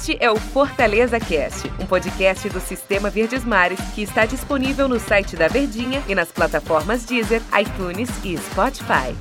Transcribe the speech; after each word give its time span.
Este 0.00 0.16
é 0.18 0.30
o 0.30 0.36
Fortaleza 0.36 1.20
Cast, 1.20 1.70
um 1.78 1.84
podcast 1.84 2.48
do 2.48 2.58
Sistema 2.58 3.10
Verdes 3.10 3.44
Mares 3.44 3.78
que 3.94 4.00
está 4.00 4.24
disponível 4.24 4.88
no 4.88 4.98
site 4.98 5.36
da 5.36 5.46
Verdinha 5.46 6.02
e 6.08 6.14
nas 6.14 6.32
plataformas 6.32 7.04
Deezer, 7.04 7.42
iTunes 7.60 8.08
e 8.24 8.34
Spotify. 8.38 9.14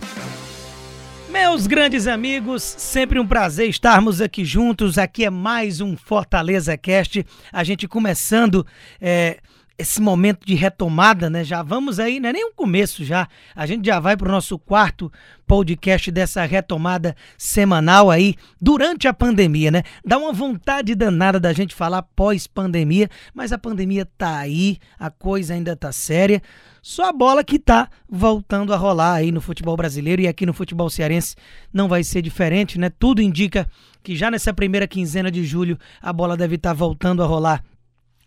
Meus 1.29 1.67
grandes 1.67 2.07
amigos, 2.07 2.63
sempre 2.63 3.19
um 3.19 3.27
prazer 3.27 3.67
estarmos 3.67 4.21
aqui 4.21 4.45
juntos. 4.45 4.97
Aqui 4.97 5.25
é 5.25 5.29
mais 5.29 5.81
um 5.81 5.97
Fortaleza 5.97 6.77
Cast. 6.77 7.25
A 7.51 7.61
gente 7.65 7.85
começando 7.85 8.65
é, 9.01 9.37
esse 9.79 10.01
momento 10.01 10.45
de 10.45 10.55
retomada, 10.55 11.29
né? 11.29 11.41
Já 11.41 11.63
vamos 11.63 12.01
aí, 12.01 12.19
não 12.19 12.29
é 12.29 12.33
nem 12.33 12.45
um 12.45 12.53
começo 12.53 13.05
já. 13.05 13.29
A 13.55 13.65
gente 13.65 13.85
já 13.85 13.97
vai 13.97 14.17
para 14.17 14.27
o 14.27 14.31
nosso 14.31 14.59
quarto 14.59 15.09
podcast 15.47 16.11
dessa 16.11 16.43
retomada 16.43 17.15
semanal 17.37 18.11
aí 18.11 18.35
durante 18.61 19.07
a 19.07 19.13
pandemia, 19.13 19.71
né? 19.71 19.83
Dá 20.05 20.17
uma 20.17 20.33
vontade 20.33 20.93
danada 20.95 21.39
da 21.39 21.53
gente 21.53 21.73
falar 21.73 22.03
pós-pandemia, 22.03 23.09
mas 23.33 23.53
a 23.53 23.57
pandemia 23.57 24.05
tá 24.17 24.37
aí, 24.37 24.79
a 24.99 25.09
coisa 25.09 25.53
ainda 25.53 25.77
tá 25.77 25.93
séria. 25.93 26.41
Só 26.81 27.07
a 27.07 27.13
bola 27.13 27.41
que 27.41 27.57
tá 27.57 27.89
voltando 28.07 28.73
a 28.73 28.77
rolar 28.77 29.13
aí 29.13 29.31
no 29.31 29.39
futebol 29.39 29.77
brasileiro 29.77 30.21
e 30.21 30.27
aqui 30.27 30.45
no 30.45 30.53
futebol 30.53 30.89
cearense 30.89 31.37
não 31.71 31.87
vai 31.87 32.03
ser 32.03 32.21
diferente, 32.21 32.77
né? 32.77 32.89
Tudo 32.89 33.21
indica 33.21 33.65
que 34.03 34.13
já 34.13 34.29
nessa 34.29 34.53
primeira 34.53 34.87
quinzena 34.87 35.31
de 35.31 35.45
julho 35.45 35.79
a 36.01 36.11
bola 36.11 36.35
deve 36.35 36.55
estar 36.55 36.71
tá 36.71 36.73
voltando 36.73 37.23
a 37.23 37.25
rolar 37.25 37.63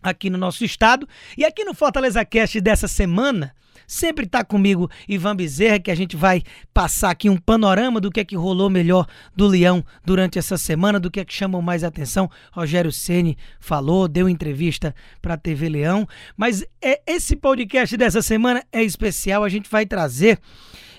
aqui 0.03 0.29
no 0.29 0.37
nosso 0.37 0.65
estado. 0.65 1.07
E 1.37 1.45
aqui 1.45 1.63
no 1.63 1.73
Fortaleza 1.73 2.23
Cast 2.25 2.59
dessa 2.59 2.87
semana, 2.87 3.55
sempre 3.87 4.25
está 4.25 4.43
comigo 4.43 4.89
Ivan 5.07 5.35
Bezerra, 5.35 5.79
que 5.79 5.91
a 5.91 5.95
gente 5.95 6.15
vai 6.15 6.43
passar 6.73 7.11
aqui 7.11 7.29
um 7.29 7.37
panorama 7.37 7.99
do 7.99 8.11
que 8.11 8.19
é 8.19 8.25
que 8.25 8.35
rolou 8.35 8.69
melhor 8.69 9.07
do 9.35 9.47
Leão 9.47 9.83
durante 10.05 10.37
essa 10.37 10.57
semana, 10.57 10.99
do 10.99 11.11
que 11.11 11.19
é 11.19 11.25
que 11.25 11.33
chamou 11.33 11.61
mais 11.61 11.83
atenção. 11.83 12.29
Rogério 12.51 12.91
Ceni 12.91 13.37
falou, 13.59 14.07
deu 14.07 14.27
entrevista 14.27 14.93
para 15.21 15.35
a 15.35 15.37
TV 15.37 15.69
Leão, 15.69 16.07
mas 16.35 16.65
é, 16.81 17.01
esse 17.07 17.35
podcast 17.35 17.95
dessa 17.95 18.21
semana 18.21 18.63
é 18.71 18.83
especial, 18.83 19.43
a 19.43 19.49
gente 19.49 19.69
vai 19.69 19.85
trazer 19.85 20.39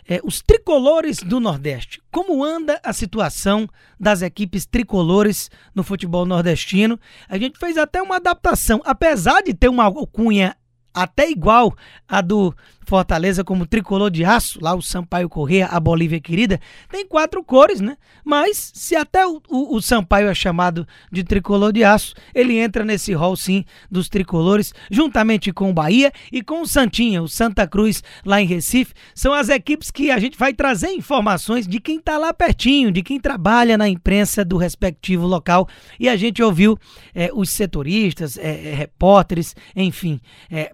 é, 0.08 0.20
os 0.22 0.42
tricolores 0.42 1.19
do 1.19 1.41
Nordeste. 1.41 2.02
Como 2.10 2.44
anda 2.44 2.80
a 2.83 2.92
situação 2.92 3.69
das 3.98 4.22
equipes 4.22 4.66
tricolores 4.66 5.50
no 5.74 5.83
futebol 5.83 6.27
nordestino? 6.27 6.98
A 7.28 7.38
gente 7.38 7.58
fez 7.58 7.77
até 7.77 8.02
uma 8.02 8.16
adaptação, 8.16 8.80
apesar 8.84 9.42
de 9.42 9.55
ter 9.55 9.69
uma 9.69 9.84
alcunha 9.84 10.56
até 10.94 11.28
igual 11.28 11.74
a 12.06 12.20
do 12.20 12.55
Fortaleza 12.86 13.42
como 13.42 13.66
tricolor 13.66 14.10
de 14.10 14.24
aço, 14.24 14.58
lá 14.60 14.74
o 14.74 14.82
Sampaio 14.82 15.28
Correia, 15.28 15.66
a 15.66 15.80
Bolívia 15.80 16.20
querida, 16.20 16.60
tem 16.90 17.06
quatro 17.06 17.42
cores, 17.42 17.80
né? 17.80 17.96
Mas 18.24 18.70
se 18.74 18.94
até 18.94 19.27
o, 19.27 19.40
o, 19.48 19.77
o, 19.77 19.82
Sampaio 19.82 20.28
é 20.28 20.34
chamado 20.34 20.86
de 21.10 21.24
tricolor 21.24 21.72
de 21.72 21.82
aço, 21.82 22.14
ele 22.34 22.58
entra 22.58 22.84
nesse 22.84 23.12
rol 23.12 23.36
sim 23.36 23.64
dos 23.90 24.08
tricolores, 24.08 24.74
juntamente 24.90 25.52
com 25.52 25.70
o 25.70 25.72
Bahia 25.72 26.12
e 26.30 26.42
com 26.42 26.62
o 26.62 26.66
Santinha, 26.66 27.22
o 27.22 27.28
Santa 27.28 27.66
Cruz 27.66 28.02
lá 28.24 28.40
em 28.40 28.46
Recife. 28.46 28.94
São 29.14 29.32
as 29.32 29.48
equipes 29.48 29.90
que 29.90 30.10
a 30.10 30.18
gente 30.18 30.38
vai 30.38 30.52
trazer 30.52 30.88
informações 30.90 31.66
de 31.66 31.80
quem 31.80 31.98
tá 31.98 32.18
lá 32.18 32.32
pertinho, 32.32 32.92
de 32.92 33.02
quem 33.02 33.18
trabalha 33.18 33.78
na 33.78 33.88
imprensa 33.88 34.44
do 34.44 34.56
respectivo 34.56 35.27
local. 35.27 35.68
E 35.98 36.08
a 36.08 36.16
gente 36.16 36.42
ouviu 36.42 36.78
é, 37.14 37.30
os 37.32 37.50
setoristas, 37.50 38.36
é, 38.36 38.70
é, 38.70 38.74
repórteres, 38.74 39.56
enfim, 39.74 40.20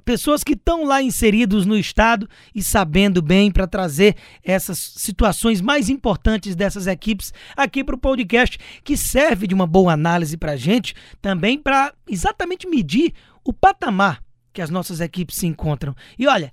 pessoas 0.04 0.42
que 0.42 0.52
estão 0.52 0.84
lá 0.84 1.02
inseridos 1.02 1.64
no 1.66 1.76
estado 1.76 1.99
estado 2.00 2.28
e 2.54 2.62
sabendo 2.62 3.20
bem 3.20 3.50
para 3.50 3.66
trazer 3.66 4.16
essas 4.42 4.78
situações 4.78 5.60
mais 5.60 5.90
importantes 5.90 6.56
dessas 6.56 6.86
equipes 6.86 7.32
aqui 7.54 7.84
para 7.84 7.94
o 7.94 7.98
podcast, 7.98 8.58
que 8.82 8.96
serve 8.96 9.46
de 9.46 9.54
uma 9.54 9.66
boa 9.66 9.92
análise 9.92 10.36
para 10.36 10.52
a 10.52 10.56
gente, 10.56 10.94
também 11.20 11.58
para 11.58 11.92
exatamente 12.08 12.66
medir 12.66 13.12
o 13.44 13.52
patamar 13.52 14.22
que 14.52 14.62
as 14.62 14.70
nossas 14.70 15.00
equipes 15.00 15.36
se 15.36 15.46
encontram. 15.46 15.94
E 16.18 16.26
olha, 16.26 16.50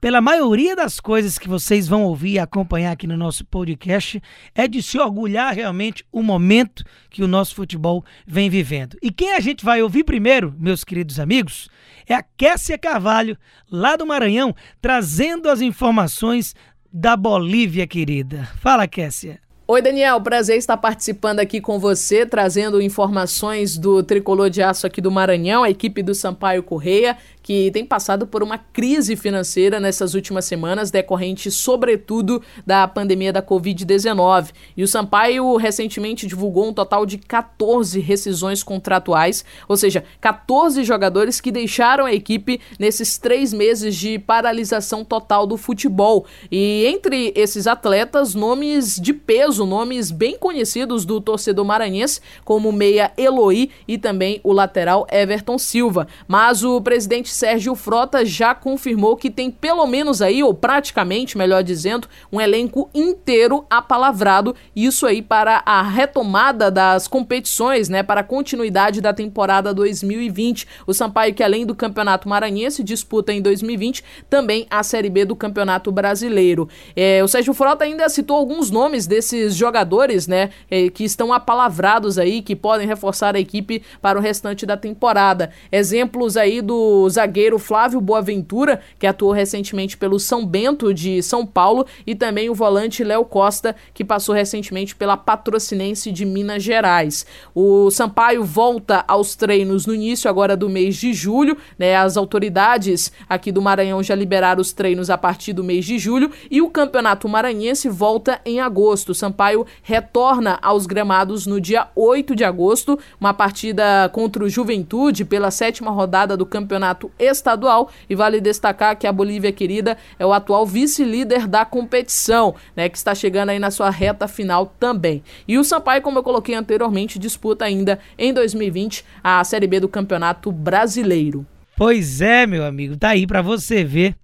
pela 0.00 0.20
maioria 0.20 0.76
das 0.76 1.00
coisas 1.00 1.38
que 1.38 1.48
vocês 1.48 1.88
vão 1.88 2.04
ouvir 2.04 2.32
e 2.32 2.38
acompanhar 2.38 2.92
aqui 2.92 3.06
no 3.06 3.16
nosso 3.16 3.44
podcast, 3.44 4.22
é 4.54 4.68
de 4.68 4.82
se 4.82 4.98
orgulhar 4.98 5.54
realmente 5.54 6.04
o 6.12 6.22
momento 6.22 6.84
que 7.08 7.22
o 7.22 7.28
nosso 7.28 7.54
futebol 7.54 8.04
vem 8.26 8.50
vivendo. 8.50 8.96
E 9.02 9.10
quem 9.10 9.32
a 9.32 9.40
gente 9.40 9.64
vai 9.64 9.82
ouvir 9.82 10.04
primeiro, 10.04 10.54
meus 10.58 10.84
queridos 10.84 11.18
amigos, 11.18 11.68
é 12.06 12.14
a 12.14 12.22
Kessia 12.22 12.78
Carvalho, 12.78 13.36
lá 13.70 13.96
do 13.96 14.06
Maranhão, 14.06 14.54
trazendo 14.80 15.48
as 15.48 15.60
informações 15.60 16.54
da 16.92 17.16
Bolívia 17.16 17.86
querida. 17.86 18.48
Fala, 18.60 18.86
Kessia. 18.86 19.40
Oi, 19.68 19.82
Daniel, 19.82 20.20
prazer 20.20 20.56
estar 20.58 20.76
participando 20.76 21.40
aqui 21.40 21.60
com 21.60 21.76
você, 21.76 22.24
trazendo 22.24 22.80
informações 22.80 23.76
do 23.76 24.00
tricolor 24.00 24.48
de 24.48 24.62
aço 24.62 24.86
aqui 24.86 25.00
do 25.00 25.10
Maranhão, 25.10 25.64
a 25.64 25.68
equipe 25.68 26.04
do 26.04 26.14
Sampaio 26.14 26.62
Correia, 26.62 27.18
que 27.46 27.70
tem 27.70 27.86
passado 27.86 28.26
por 28.26 28.42
uma 28.42 28.58
crise 28.58 29.14
financeira 29.14 29.78
nessas 29.78 30.14
últimas 30.14 30.46
semanas, 30.46 30.90
decorrente 30.90 31.48
sobretudo 31.48 32.42
da 32.66 32.88
pandemia 32.88 33.32
da 33.32 33.40
Covid-19. 33.40 34.48
E 34.76 34.82
o 34.82 34.88
Sampaio 34.88 35.54
recentemente 35.54 36.26
divulgou 36.26 36.68
um 36.68 36.72
total 36.72 37.06
de 37.06 37.18
14 37.18 38.00
rescisões 38.00 38.64
contratuais, 38.64 39.44
ou 39.68 39.76
seja, 39.76 40.02
14 40.20 40.82
jogadores 40.82 41.40
que 41.40 41.52
deixaram 41.52 42.04
a 42.04 42.12
equipe 42.12 42.60
nesses 42.80 43.16
três 43.16 43.52
meses 43.52 43.94
de 43.94 44.18
paralisação 44.18 45.04
total 45.04 45.46
do 45.46 45.56
futebol. 45.56 46.26
E 46.50 46.84
entre 46.86 47.32
esses 47.36 47.68
atletas, 47.68 48.34
nomes 48.34 48.96
de 48.96 49.12
peso, 49.12 49.64
nomes 49.64 50.10
bem 50.10 50.36
conhecidos 50.36 51.04
do 51.04 51.20
torcedor 51.20 51.64
maranhense, 51.64 52.20
como 52.44 52.70
o 52.70 52.72
meia 52.72 53.12
Eloy 53.16 53.70
e 53.86 53.96
também 53.96 54.40
o 54.42 54.52
lateral 54.52 55.06
Everton 55.12 55.58
Silva. 55.58 56.08
Mas 56.26 56.64
o 56.64 56.80
presidente 56.80 57.35
Sérgio 57.36 57.74
Frota 57.74 58.24
já 58.24 58.54
confirmou 58.54 59.14
que 59.14 59.30
tem 59.30 59.50
pelo 59.50 59.86
menos 59.86 60.22
aí, 60.22 60.42
ou 60.42 60.54
praticamente, 60.54 61.36
melhor 61.36 61.62
dizendo, 61.62 62.08
um 62.32 62.40
elenco 62.40 62.88
inteiro 62.94 63.66
apalavrado. 63.68 64.56
Isso 64.74 65.06
aí 65.06 65.20
para 65.20 65.62
a 65.66 65.82
retomada 65.82 66.70
das 66.70 67.06
competições, 67.06 67.90
né? 67.90 68.02
Para 68.02 68.22
a 68.22 68.24
continuidade 68.24 69.02
da 69.02 69.12
temporada 69.12 69.74
2020. 69.74 70.66
O 70.86 70.94
Sampaio, 70.94 71.34
que 71.34 71.42
além 71.42 71.66
do 71.66 71.74
Campeonato 71.74 72.26
Maranhense, 72.26 72.82
disputa 72.82 73.34
em 73.34 73.42
2020 73.42 74.02
também 74.30 74.66
a 74.70 74.82
Série 74.82 75.10
B 75.10 75.26
do 75.26 75.36
Campeonato 75.36 75.92
Brasileiro. 75.92 76.66
É, 76.96 77.22
o 77.22 77.28
Sérgio 77.28 77.52
Frota 77.52 77.84
ainda 77.84 78.08
citou 78.08 78.36
alguns 78.36 78.70
nomes 78.70 79.06
desses 79.06 79.54
jogadores, 79.54 80.26
né? 80.26 80.48
É, 80.70 80.88
que 80.88 81.04
estão 81.04 81.34
apalavrados 81.34 82.18
aí, 82.18 82.40
que 82.40 82.56
podem 82.56 82.86
reforçar 82.86 83.36
a 83.36 83.40
equipe 83.40 83.82
para 84.00 84.18
o 84.18 84.22
restante 84.22 84.64
da 84.64 84.76
temporada. 84.76 85.50
Exemplos 85.70 86.38
aí 86.38 86.62
do 86.62 87.06
zagueiro 87.10 87.25
zagueiro 87.26 87.58
Flávio 87.58 88.00
Boaventura, 88.00 88.80
que 88.98 89.06
atuou 89.06 89.32
recentemente 89.32 89.96
pelo 89.96 90.18
São 90.18 90.46
Bento 90.46 90.94
de 90.94 91.22
São 91.22 91.44
Paulo, 91.44 91.84
e 92.06 92.14
também 92.14 92.48
o 92.48 92.54
volante 92.54 93.02
Léo 93.02 93.24
Costa, 93.24 93.74
que 93.92 94.04
passou 94.04 94.34
recentemente 94.34 94.94
pela 94.94 95.16
Patrocinense 95.16 96.12
de 96.12 96.24
Minas 96.24 96.62
Gerais. 96.62 97.26
O 97.54 97.90
Sampaio 97.90 98.44
volta 98.44 99.04
aos 99.08 99.34
treinos 99.34 99.86
no 99.86 99.94
início 99.94 100.30
agora 100.30 100.56
do 100.56 100.68
mês 100.68 100.96
de 100.96 101.12
julho, 101.12 101.56
né? 101.76 101.96
As 101.96 102.16
autoridades 102.16 103.12
aqui 103.28 103.50
do 103.50 103.60
Maranhão 103.60 104.02
já 104.02 104.14
liberaram 104.14 104.60
os 104.60 104.72
treinos 104.72 105.10
a 105.10 105.18
partir 105.18 105.52
do 105.52 105.64
mês 105.64 105.84
de 105.84 105.98
julho 105.98 106.30
e 106.50 106.62
o 106.62 106.70
Campeonato 106.70 107.28
Maranhense 107.28 107.88
volta 107.88 108.40
em 108.44 108.60
agosto. 108.60 109.10
O 109.10 109.14
Sampaio 109.14 109.66
retorna 109.82 110.58
aos 110.62 110.86
gramados 110.86 111.46
no 111.46 111.60
dia 111.60 111.88
8 111.96 112.36
de 112.36 112.44
agosto, 112.44 112.98
uma 113.20 113.34
partida 113.34 114.08
contra 114.12 114.44
o 114.44 114.48
Juventude 114.48 115.24
pela 115.24 115.50
sétima 115.50 115.90
rodada 115.90 116.36
do 116.36 116.46
Campeonato 116.46 117.10
estadual. 117.18 117.90
E 118.08 118.14
vale 118.14 118.40
destacar 118.40 118.96
que 118.96 119.06
a 119.06 119.12
Bolívia 119.12 119.52
querida 119.52 119.96
é 120.18 120.26
o 120.26 120.32
atual 120.32 120.66
vice-líder 120.66 121.46
da 121.46 121.64
competição, 121.64 122.54
né, 122.74 122.88
que 122.88 122.96
está 122.96 123.14
chegando 123.14 123.50
aí 123.50 123.58
na 123.58 123.70
sua 123.70 123.90
reta 123.90 124.28
final 124.28 124.74
também. 124.78 125.22
E 125.46 125.58
o 125.58 125.64
Sampaio, 125.64 126.02
como 126.02 126.18
eu 126.18 126.22
coloquei 126.22 126.54
anteriormente, 126.54 127.18
disputa 127.18 127.64
ainda 127.64 127.98
em 128.18 128.32
2020 128.32 129.04
a 129.22 129.42
Série 129.44 129.66
B 129.66 129.80
do 129.80 129.88
Campeonato 129.88 130.50
Brasileiro. 130.52 131.46
Pois 131.76 132.20
é, 132.20 132.46
meu 132.46 132.64
amigo, 132.64 132.96
tá 132.96 133.10
aí 133.10 133.26
para 133.26 133.42
você 133.42 133.84
ver. 133.84 134.14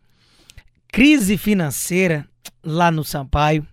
Crise 0.89 1.37
financeira 1.37 2.27
lá 2.63 2.91
no 2.91 3.05
Sampaio. 3.05 3.67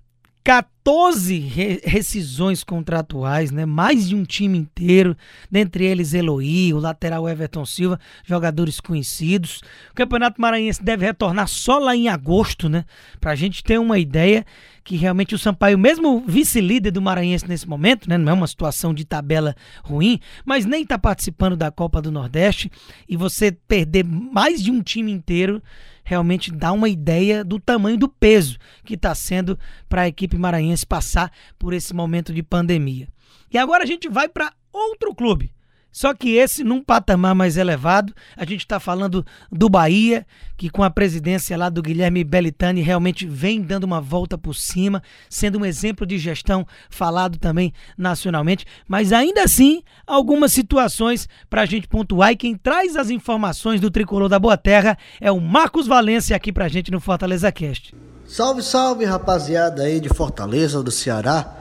14 0.50 1.38
re 1.38 1.80
rescisões 1.84 2.64
contratuais, 2.64 3.52
né? 3.52 3.68
Mais 3.68 4.10
de 4.10 4.16
um 4.16 4.24
time 4.24 4.58
inteiro, 4.58 5.16
dentre 5.52 5.86
eles 5.86 6.16
Eloy, 6.16 6.74
o 6.74 6.80
lateral 6.80 7.30
Everton 7.30 7.64
Silva, 7.68 8.00
jogadores 8.26 8.80
conhecidos. 8.80 9.62
O 9.92 9.94
Campeonato 9.94 10.42
Maranhense 10.42 10.84
deve 10.84 11.06
retornar 11.06 11.48
só 11.48 11.78
lá 11.78 11.96
em 11.96 12.10
agosto, 12.10 12.68
né? 12.68 12.84
Pra 13.22 13.36
gente 13.36 13.64
ter 13.64 13.78
uma 13.78 14.00
ideia 14.00 14.44
que 14.84 14.96
realmente 14.96 15.36
o 15.36 15.38
Sampaio, 15.38 15.78
mesmo 15.78 16.24
vice-líder 16.26 16.90
do 16.90 17.00
Maranhense 17.00 17.48
nesse 17.48 17.70
momento, 17.70 18.10
né? 18.10 18.18
Não 18.18 18.32
é 18.32 18.34
uma 18.34 18.48
situação 18.48 18.92
de 18.92 19.06
tabela 19.06 19.56
ruim, 19.84 20.20
mas 20.44 20.66
nem 20.66 20.84
tá 20.84 20.98
participando 20.98 21.56
da 21.56 21.70
Copa 21.70 22.02
do 22.02 22.12
Nordeste 22.12 22.72
e 23.08 23.16
você 23.16 23.52
perder 23.52 24.04
mais 24.04 24.64
de 24.64 24.72
um 24.72 24.82
time 24.82 25.12
inteiro 25.12 25.62
realmente 26.10 26.52
dá 26.52 26.72
uma 26.72 26.90
ideia 26.90 27.44
do 27.44 27.60
tamanho 27.60 27.96
do 27.96 28.10
peso 28.10 28.58
que 28.84 28.96
está 28.96 29.14
sendo 29.14 29.60
para 29.88 30.02
a 30.02 30.08
equipe 30.08 30.40
maranhense 30.40 30.84
passar 30.84 31.32
por 31.60 31.72
esse 31.72 31.94
momento 31.94 32.34
de 32.34 32.42
pandemia. 32.42 33.08
E 33.54 33.60
agora 33.60 33.84
a 33.84 33.86
gente 33.86 34.10
vai 34.10 34.28
para 34.28 34.52
outro 34.74 35.14
clube, 35.14 35.54
Só 35.92 36.14
que 36.14 36.36
esse 36.36 36.64
num 36.64 36.84
patamar 36.84 37.34
mais 37.34 37.58
elevado, 37.58 38.14
a 38.38 38.46
gente 38.46 38.62
está 38.62 38.80
falando 38.80 39.26
do 39.52 39.68
Bahia, 39.68 40.26
que 40.56 40.70
com 40.70 40.84
a 40.84 40.90
presidência 40.90 41.58
lá 41.58 41.70
do 41.70 41.82
Guilherme 41.82 42.24
Belitani 42.24 42.82
realmente 42.82 43.26
vem 43.26 43.62
dando 43.62 43.86
uma 43.86 44.00
volta 44.00 44.38
por 44.38 44.54
cima, 44.54 45.02
sendo 45.30 45.60
um 45.60 45.66
exemplo 45.66 46.06
de 46.06 46.18
gestão 46.18 46.66
falado 46.90 47.38
também 47.38 47.74
nacionalmente, 47.98 48.66
mas 48.88 49.12
ainda 49.12 49.44
assim 49.44 49.82
algumas 50.06 50.54
situações 50.54 51.28
para 51.50 51.62
a 51.62 51.66
gente 51.66 51.88
pontuar 51.88 52.32
e 52.32 52.36
quem 52.36 52.56
traz 52.56 52.96
as 52.96 53.10
informações 53.10 53.82
do 53.82 53.90
Tricolor 53.90 54.30
da 54.30 54.40
Boa 54.40 54.58
Terra 54.58 54.98
é 55.20 55.32
o 55.32 55.40
Marcos 55.40 55.88
Valência 55.88 56.36
aqui 56.36 56.52
para 56.52 56.66
a 56.66 56.70
gente 56.70 56.92
no 56.92 57.00
Fortaleza 57.00 57.52
Cast. 57.52 57.96
Salve, 58.26 58.62
salve 58.62 59.06
rapaziada 59.06 59.82
aí 59.84 60.00
de 60.00 60.10
Fortaleza, 60.10 60.84
do 60.84 60.92
Ceará. 60.92 61.56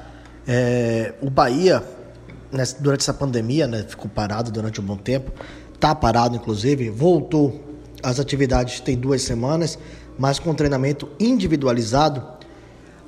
É, 0.46 1.14
o 1.22 1.30
Bahia 1.30 1.82
durante 2.81 3.00
essa 3.00 3.15
pandemia, 3.15 3.67
né, 3.67 3.85
ficou 3.87 4.09
parado 4.09 4.50
durante 4.50 4.81
um 4.81 4.85
bom 4.85 4.97
tempo, 4.97 5.33
tá 5.79 5.95
parado 5.95 6.37
inclusive, 6.37 6.89
voltou 6.91 7.65
às 8.03 8.19
atividades 8.21 8.81
tem 8.81 8.97
duas 8.97 9.23
semanas, 9.23 9.79
mas 10.19 10.39
com 10.39 10.55
treinamento 10.55 11.09
individualizado, 11.19 12.23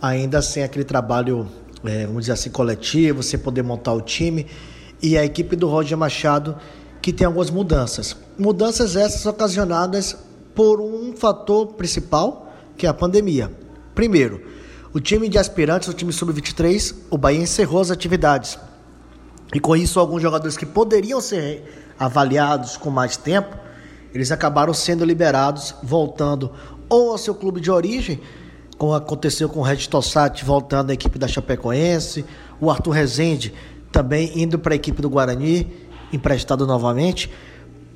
ainda 0.00 0.40
sem 0.42 0.62
aquele 0.62 0.84
trabalho, 0.84 1.48
é, 1.84 2.06
vamos 2.06 2.22
dizer 2.22 2.32
assim, 2.32 2.50
coletivo, 2.50 3.22
sem 3.22 3.38
poder 3.38 3.62
montar 3.62 3.92
o 3.92 4.00
time, 4.00 4.46
e 5.02 5.16
a 5.16 5.24
equipe 5.24 5.56
do 5.56 5.68
Roger 5.68 5.96
Machado 5.96 6.56
que 7.00 7.12
tem 7.12 7.26
algumas 7.26 7.50
mudanças. 7.50 8.16
Mudanças 8.38 8.94
essas 8.94 9.24
ocasionadas 9.24 10.16
por 10.54 10.80
um 10.80 11.14
fator 11.16 11.68
principal, 11.68 12.52
que 12.76 12.86
é 12.86 12.88
a 12.88 12.94
pandemia. 12.94 13.50
Primeiro, 13.94 14.42
o 14.92 15.00
time 15.00 15.28
de 15.28 15.38
aspirantes, 15.38 15.88
o 15.88 15.94
time 15.94 16.12
sub-23, 16.12 16.94
o 17.10 17.16
Bahia 17.16 17.40
encerrou 17.40 17.80
as 17.80 17.90
atividades 17.90 18.58
e 19.52 19.58
com 19.58 19.74
isso, 19.74 19.98
alguns 19.98 20.22
jogadores 20.22 20.56
que 20.56 20.66
poderiam 20.66 21.20
ser 21.20 21.92
avaliados 21.98 22.76
com 22.76 22.90
mais 22.90 23.16
tempo, 23.16 23.56
eles 24.14 24.30
acabaram 24.30 24.72
sendo 24.72 25.04
liberados, 25.04 25.74
voltando 25.82 26.52
ou 26.88 27.10
ao 27.10 27.18
seu 27.18 27.34
clube 27.34 27.60
de 27.60 27.70
origem, 27.70 28.20
como 28.78 28.94
aconteceu 28.94 29.48
com 29.48 29.60
o 29.60 29.62
Red 29.62 29.88
Tossati 29.88 30.44
voltando 30.44 30.90
à 30.90 30.94
equipe 30.94 31.18
da 31.18 31.28
Chapecoense, 31.28 32.24
o 32.60 32.70
Arthur 32.70 32.92
Rezende 32.92 33.52
também 33.92 34.32
indo 34.40 34.58
para 34.58 34.74
a 34.74 34.76
equipe 34.76 35.02
do 35.02 35.10
Guarani, 35.10 35.66
emprestado 36.12 36.66
novamente, 36.66 37.30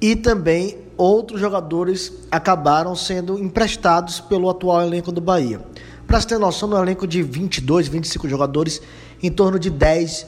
e 0.01 0.15
também 0.17 0.77
outros 0.97 1.41
jogadores 1.41 2.13
acabaram 2.31 2.95
sendo 2.95 3.39
emprestados 3.39 4.21
pelo 4.21 4.51
atual 4.51 4.83
elenco 4.83 5.11
do 5.11 5.21
Bahia. 5.21 5.61
Para 6.07 6.21
você 6.21 6.29
ter 6.29 6.39
noção, 6.39 6.69
no 6.69 6.77
elenco 6.77 7.07
de 7.07 7.23
22, 7.23 7.89
25 7.89 8.29
jogadores, 8.29 8.83
em 9.23 9.31
torno 9.31 9.59
de 9.59 9.71
10 9.71 10.27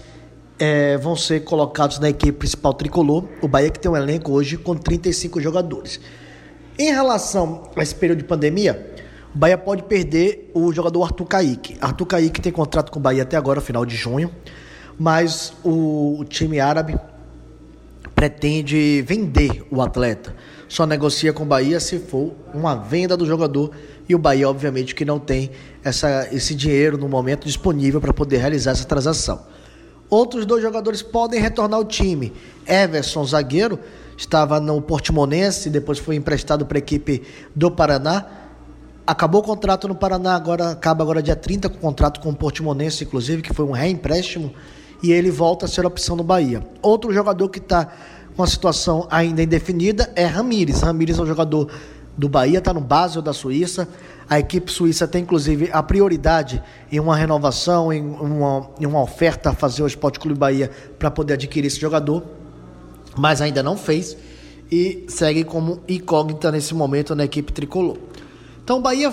é, 0.58 0.96
vão 0.96 1.16
ser 1.16 1.44
colocados 1.44 1.98
na 1.98 2.08
equipe 2.08 2.32
principal 2.32 2.74
tricolor. 2.74 3.24
O 3.42 3.48
Bahia 3.48 3.70
que 3.70 3.78
tem 3.78 3.90
um 3.90 3.96
elenco 3.96 4.32
hoje 4.32 4.56
com 4.56 4.74
35 4.74 5.40
jogadores. 5.40 6.00
Em 6.78 6.92
relação 6.92 7.70
a 7.74 7.82
esse 7.82 7.94
período 7.94 8.18
de 8.18 8.24
pandemia, 8.24 8.94
o 9.34 9.38
Bahia 9.38 9.56
pode 9.58 9.82
perder 9.82 10.50
o 10.54 10.72
jogador 10.72 11.04
Arthur 11.04 11.26
Kaique. 11.26 11.76
Arthur 11.80 12.06
Kaique 12.06 12.40
tem 12.40 12.52
contrato 12.52 12.90
com 12.90 12.98
o 12.98 13.02
Bahia 13.02 13.22
até 13.22 13.36
agora, 13.36 13.60
final 13.60 13.84
de 13.84 13.96
junho, 13.96 14.30
mas 14.98 15.52
o, 15.62 16.18
o 16.20 16.24
time 16.24 16.60
árabe 16.60 16.98
pretende 18.14 19.02
vender 19.02 19.66
o 19.70 19.82
atleta. 19.82 20.34
Só 20.68 20.86
negocia 20.86 21.32
com 21.32 21.42
o 21.42 21.46
Bahia 21.46 21.78
se 21.78 21.98
for 21.98 22.32
uma 22.52 22.74
venda 22.74 23.16
do 23.16 23.26
jogador 23.26 23.70
e 24.08 24.14
o 24.14 24.18
Bahia, 24.18 24.48
obviamente, 24.48 24.94
que 24.94 25.04
não 25.04 25.18
tem 25.18 25.50
essa, 25.84 26.28
esse 26.32 26.54
dinheiro 26.54 26.96
no 26.96 27.08
momento 27.08 27.44
disponível 27.44 28.00
para 28.00 28.12
poder 28.12 28.38
realizar 28.38 28.72
essa 28.72 28.84
transação. 28.84 29.44
Outros 30.08 30.46
dois 30.46 30.62
jogadores 30.62 31.02
podem 31.02 31.40
retornar 31.40 31.78
ao 31.78 31.84
time. 31.84 32.32
Everson, 32.66 33.24
zagueiro, 33.24 33.78
estava 34.16 34.60
no 34.60 34.80
Portimonense, 34.80 35.68
depois 35.68 35.98
foi 35.98 36.16
emprestado 36.16 36.64
para 36.64 36.78
a 36.78 36.80
equipe 36.80 37.22
do 37.54 37.70
Paraná. 37.70 38.26
Acabou 39.06 39.40
o 39.40 39.44
contrato 39.44 39.86
no 39.88 39.94
Paraná, 39.94 40.34
agora 40.34 40.70
acaba 40.70 41.02
agora 41.02 41.22
dia 41.22 41.36
30 41.36 41.68
com 41.68 41.76
o 41.76 41.80
contrato 41.80 42.20
com 42.20 42.30
o 42.30 42.34
Portimonense, 42.34 43.04
inclusive, 43.04 43.42
que 43.42 43.52
foi 43.52 43.64
um 43.64 43.72
reempréstimo, 43.72 44.52
e 45.02 45.12
ele 45.12 45.30
volta 45.30 45.66
a 45.66 45.68
ser 45.68 45.84
opção 45.84 46.16
no 46.16 46.24
Bahia. 46.24 46.66
Outro 46.82 47.12
jogador 47.12 47.48
que 47.48 47.58
está 47.58 47.88
com 48.36 48.42
a 48.42 48.46
situação 48.46 49.06
ainda 49.10 49.42
indefinida 49.42 50.12
é 50.14 50.24
Ramires. 50.24 50.80
Ramires 50.80 51.18
é 51.18 51.22
um 51.22 51.26
jogador 51.26 51.70
do 52.16 52.28
Bahia, 52.28 52.58
está 52.58 52.72
no 52.72 52.80
Basel 52.80 53.20
da 53.20 53.32
Suíça. 53.32 53.88
A 54.28 54.40
equipe 54.40 54.72
suíça 54.72 55.06
tem 55.06 55.22
inclusive 55.22 55.70
a 55.72 55.82
prioridade 55.82 56.62
em 56.90 56.98
uma 56.98 57.16
renovação, 57.16 57.92
em 57.92 58.02
uma, 58.02 58.70
em 58.80 58.86
uma 58.86 59.00
oferta 59.00 59.50
a 59.50 59.52
fazer 59.52 59.82
o 59.82 59.86
Esporte 59.86 60.18
Clube 60.18 60.38
Bahia 60.38 60.70
para 60.98 61.10
poder 61.10 61.34
adquirir 61.34 61.68
esse 61.68 61.80
jogador, 61.80 62.24
mas 63.16 63.40
ainda 63.40 63.62
não 63.62 63.76
fez 63.76 64.16
e 64.70 65.04
segue 65.08 65.44
como 65.44 65.80
incógnita 65.86 66.50
nesse 66.50 66.74
momento 66.74 67.14
na 67.14 67.24
equipe 67.24 67.52
tricolor. 67.52 67.98
Então 68.64 68.78
o 68.78 68.80
Bahia 68.80 69.12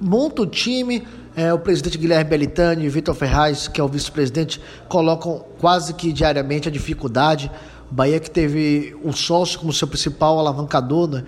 monta 0.00 0.42
o 0.42 0.46
time, 0.46 1.06
é, 1.36 1.52
o 1.52 1.58
presidente 1.58 1.98
Guilherme 1.98 2.30
Belitani 2.30 2.86
e 2.86 2.88
Vitor 2.88 3.14
Ferraz, 3.14 3.68
que 3.68 3.80
é 3.80 3.84
o 3.84 3.88
vice-presidente, 3.88 4.60
colocam 4.88 5.44
quase 5.58 5.92
que 5.92 6.10
diariamente 6.10 6.68
a 6.68 6.72
dificuldade. 6.72 7.50
O 7.90 7.94
Bahia 7.94 8.18
que 8.18 8.30
teve 8.30 8.96
o 9.04 9.12
sócio 9.12 9.58
como 9.58 9.74
seu 9.74 9.86
principal 9.86 10.38
alavancador, 10.38 11.08
né? 11.08 11.24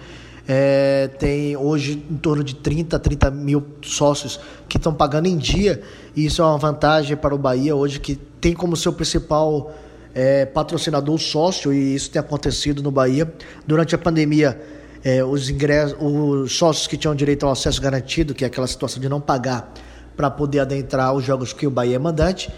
É, 0.48 1.08
tem 1.19 1.56
hoje 1.56 2.04
em 2.08 2.16
torno 2.16 2.44
de 2.44 2.54
30, 2.54 2.98
30 2.98 3.31
mil 3.32 3.64
sócios 3.82 4.38
que 4.69 4.76
estão 4.76 4.94
pagando 4.94 5.26
em 5.26 5.37
dia, 5.37 5.82
e 6.14 6.26
isso 6.26 6.40
é 6.40 6.44
uma 6.44 6.58
vantagem 6.58 7.16
para 7.16 7.34
o 7.34 7.38
Bahia 7.38 7.75
hoje, 7.75 7.98
que 7.98 8.14
tem 8.14 8.54
como 8.54 8.76
seu 8.76 8.93
principal 8.93 9.75
é, 10.14 10.46
patrocinador 10.46 11.19
sócio, 11.19 11.72
e 11.72 11.94
isso 11.94 12.10
tem 12.10 12.20
acontecido 12.20 12.82
no 12.82 12.93
Bahia. 12.93 13.32
Durante 13.66 13.94
a 13.94 13.98
pandemia, 13.98 14.60
é, 15.04 15.25
os, 15.25 15.50
ingressos, 15.50 15.96
os 16.00 16.56
sócios 16.56 16.87
que 16.87 16.96
tinham 16.96 17.14
direito 17.14 17.44
ao 17.44 17.52
acesso 17.52 17.82
garantido, 17.82 18.34
que 18.34 18.44
é 18.44 18.46
aquela 18.46 18.69
situação 18.69 19.00
de 19.00 19.08
não 19.08 19.20
pagar 19.20 19.72
para 20.16 20.31
poder 20.31 20.60
adentrar 20.60 21.12
os 21.12 21.25
jogos 21.25 21.52
que 21.52 21.66
o 21.66 21.70
Bahia 21.70 21.96
é 21.96 21.99
mandante, 21.99 22.50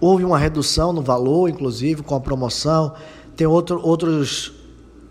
houve 0.00 0.24
uma 0.24 0.38
redução 0.38 0.92
no 0.92 1.02
valor, 1.02 1.48
inclusive, 1.48 2.02
com 2.02 2.14
a 2.14 2.20
promoção. 2.20 2.94
Tem 3.36 3.46
outro, 3.46 3.80
outros 3.82 4.59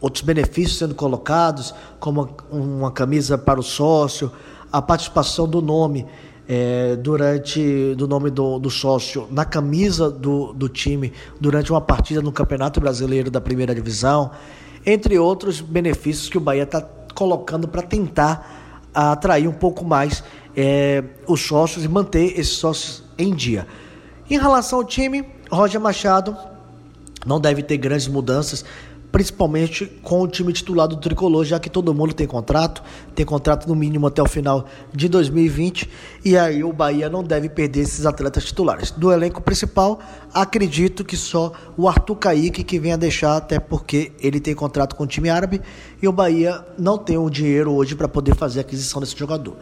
outros 0.01 0.24
benefícios 0.24 0.78
sendo 0.78 0.96
colocados, 0.96 1.74
como 2.00 2.30
uma 2.51 2.92
camisa 2.92 3.38
para 3.38 3.60
o 3.60 3.63
sócio, 3.63 4.31
a 4.72 4.81
participação 4.81 5.48
do 5.48 5.62
nome 5.62 6.06
é, 6.48 6.96
durante 6.96 7.94
do 7.96 8.07
nome 8.07 8.31
do, 8.31 8.57
do, 8.57 8.72
sócio 8.72 9.28
na 9.30 9.46
camisa 9.46 10.10
do, 10.10 10.51
do 10.51 10.68
time 10.68 11.13
durante 11.40 11.72
uma 11.72 11.80
partida 11.80 12.22
no 12.24 12.31
Campeonato 12.31 12.80
Brasileiro 12.80 13.30
da 13.30 13.40
Primeira 13.40 13.75
Divisão, 13.75 14.32
entre 14.84 15.20
outros 15.20 15.62
benefícios 15.62 16.27
que 16.27 16.38
o 16.38 16.41
Bahia 16.41 16.63
está 16.63 16.82
colocando 17.13 17.68
para 17.68 17.84
tentar 17.84 18.89
atrair 18.94 19.48
um 19.48 19.53
pouco 19.53 19.86
mais 19.86 20.24
é, 20.56 21.03
os 21.27 21.41
sócios 21.41 21.86
e 21.86 21.88
manter 21.88 22.39
esses 22.39 22.53
sócios 22.53 23.03
em 23.18 23.34
dia. 23.34 23.68
Em 24.27 24.39
relação 24.39 24.79
ao 24.79 24.86
time, 24.86 25.24
Roger 25.51 25.79
Machado 25.79 26.36
não 27.25 27.39
deve 27.39 27.62
ter 27.62 27.77
grandes 27.77 28.08
mudanças 28.08 28.65
principalmente 29.12 29.86
com 30.04 30.22
o 30.22 30.28
time 30.28 30.54
titular 30.54 30.88
do 30.88 30.98
Tricolor, 30.98 31.44
já 31.44 31.60
que 31.60 31.70
todo 31.70 31.94
mundo 31.94 32.13
tem 32.13 32.28
contrato, 32.28 32.84
tem 33.16 33.25
contrato 33.25 33.68
no 33.68 33.75
mínimo 33.75 34.08
até 34.08 34.22
o 34.22 34.28
final 34.28 34.66
de 34.94 35.08
2020, 35.08 35.89
e 36.24 36.38
aí 36.38 36.63
o 36.63 36.72
Bahia 36.72 37.10
não 37.10 37.24
deve 37.24 37.50
perder 37.50 37.82
esses 37.82 38.06
atletas 38.06 38.46
titulares. 38.46 38.92
Do 38.92 39.12
elenco 39.12 39.42
principal, 39.42 40.00
acredito 40.34 41.04
que 41.04 41.18
só 41.18 41.51
o 41.75 41.88
Arthur 41.88 42.16
Kaique 42.16 42.63
que 42.63 42.80
venha 42.80 42.98
deixar, 42.98 43.38
até 43.38 43.60
porque 43.60 44.12
ele 44.20 44.39
tem 44.39 44.54
contrato 44.54 44.96
com 44.96 45.04
o 45.04 45.08
time 45.08 45.30
árabe, 45.30 45.62
e 46.01 46.08
o 46.08 46.12
Bahia 46.12 46.66
não 46.78 46.98
tem 46.98 47.18
o 47.18 47.30
dinheiro 47.30 47.74
hoje 47.74 47.96
para 47.96 48.08
poder 48.08 48.36
fazer 48.36 48.60
a 48.60 48.62
aquisição 48.62 49.01
desse 49.01 49.18
jogador. 49.18 49.56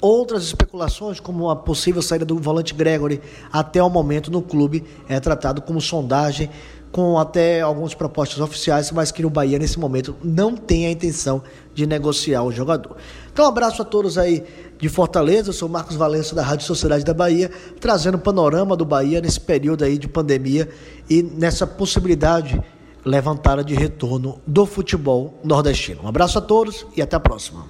Outras 0.00 0.44
especulações, 0.44 1.18
como 1.18 1.50
a 1.50 1.56
possível 1.56 2.00
saída 2.00 2.24
do 2.24 2.38
volante 2.38 2.72
Gregory 2.72 3.20
até 3.52 3.82
o 3.82 3.90
momento 3.90 4.30
no 4.30 4.40
clube, 4.40 4.84
é 5.08 5.18
tratado 5.18 5.60
como 5.60 5.80
sondagem 5.80 6.48
com 6.90 7.18
até 7.18 7.60
algumas 7.60 7.94
propostas 7.94 8.40
oficiais, 8.40 8.90
mas 8.90 9.12
que 9.12 9.24
o 9.24 9.30
Bahia 9.30 9.58
nesse 9.58 9.78
momento 9.78 10.16
não 10.22 10.56
tem 10.56 10.86
a 10.86 10.90
intenção 10.90 11.42
de 11.74 11.86
negociar 11.86 12.42
o 12.42 12.50
jogador. 12.50 12.96
Então, 13.32 13.44
um 13.44 13.48
abraço 13.48 13.82
a 13.82 13.84
todos 13.84 14.18
aí 14.18 14.44
de 14.78 14.88
Fortaleza, 14.88 15.50
eu 15.50 15.52
sou 15.52 15.68
Marcos 15.68 15.96
Valença 15.96 16.34
da 16.34 16.42
Rádio 16.42 16.66
Sociedade 16.66 17.04
da 17.04 17.14
Bahia, 17.14 17.50
trazendo 17.80 18.16
o 18.16 18.20
panorama 18.20 18.76
do 18.76 18.84
Bahia 18.84 19.20
nesse 19.20 19.40
período 19.40 19.84
aí 19.84 19.98
de 19.98 20.08
pandemia 20.08 20.68
e 21.10 21.22
nessa 21.22 21.66
possibilidade 21.66 22.60
levantada 23.04 23.62
de 23.64 23.74
retorno 23.74 24.40
do 24.46 24.66
futebol 24.66 25.38
nordestino. 25.44 26.02
Um 26.04 26.08
abraço 26.08 26.38
a 26.38 26.42
todos 26.42 26.86
e 26.96 27.02
até 27.02 27.16
a 27.16 27.20
próxima. 27.20 27.66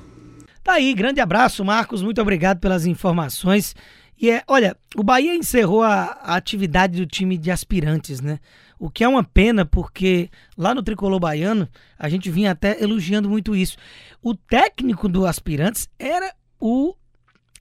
Tá 0.62 0.74
aí, 0.74 0.92
grande 0.92 1.20
abraço, 1.20 1.64
Marcos, 1.64 2.02
muito 2.02 2.20
obrigado 2.20 2.58
pelas 2.58 2.84
informações. 2.86 3.74
E 4.20 4.30
é, 4.30 4.42
olha, 4.48 4.76
o 4.96 5.02
Bahia 5.02 5.34
encerrou 5.34 5.82
a, 5.82 6.18
a 6.22 6.34
atividade 6.34 6.98
do 6.98 7.06
time 7.06 7.38
de 7.38 7.50
aspirantes, 7.50 8.20
né? 8.20 8.40
O 8.78 8.88
que 8.90 9.02
é 9.02 9.08
uma 9.08 9.24
pena, 9.24 9.64
porque 9.64 10.30
lá 10.56 10.74
no 10.74 10.82
Tricolor 10.82 11.18
Baiano, 11.18 11.68
a 11.98 12.08
gente 12.08 12.30
vinha 12.30 12.52
até 12.52 12.82
elogiando 12.82 13.28
muito 13.28 13.56
isso. 13.56 13.76
O 14.22 14.34
técnico 14.34 15.08
do 15.08 15.26
Aspirantes 15.26 15.88
era 15.98 16.32
o 16.60 16.94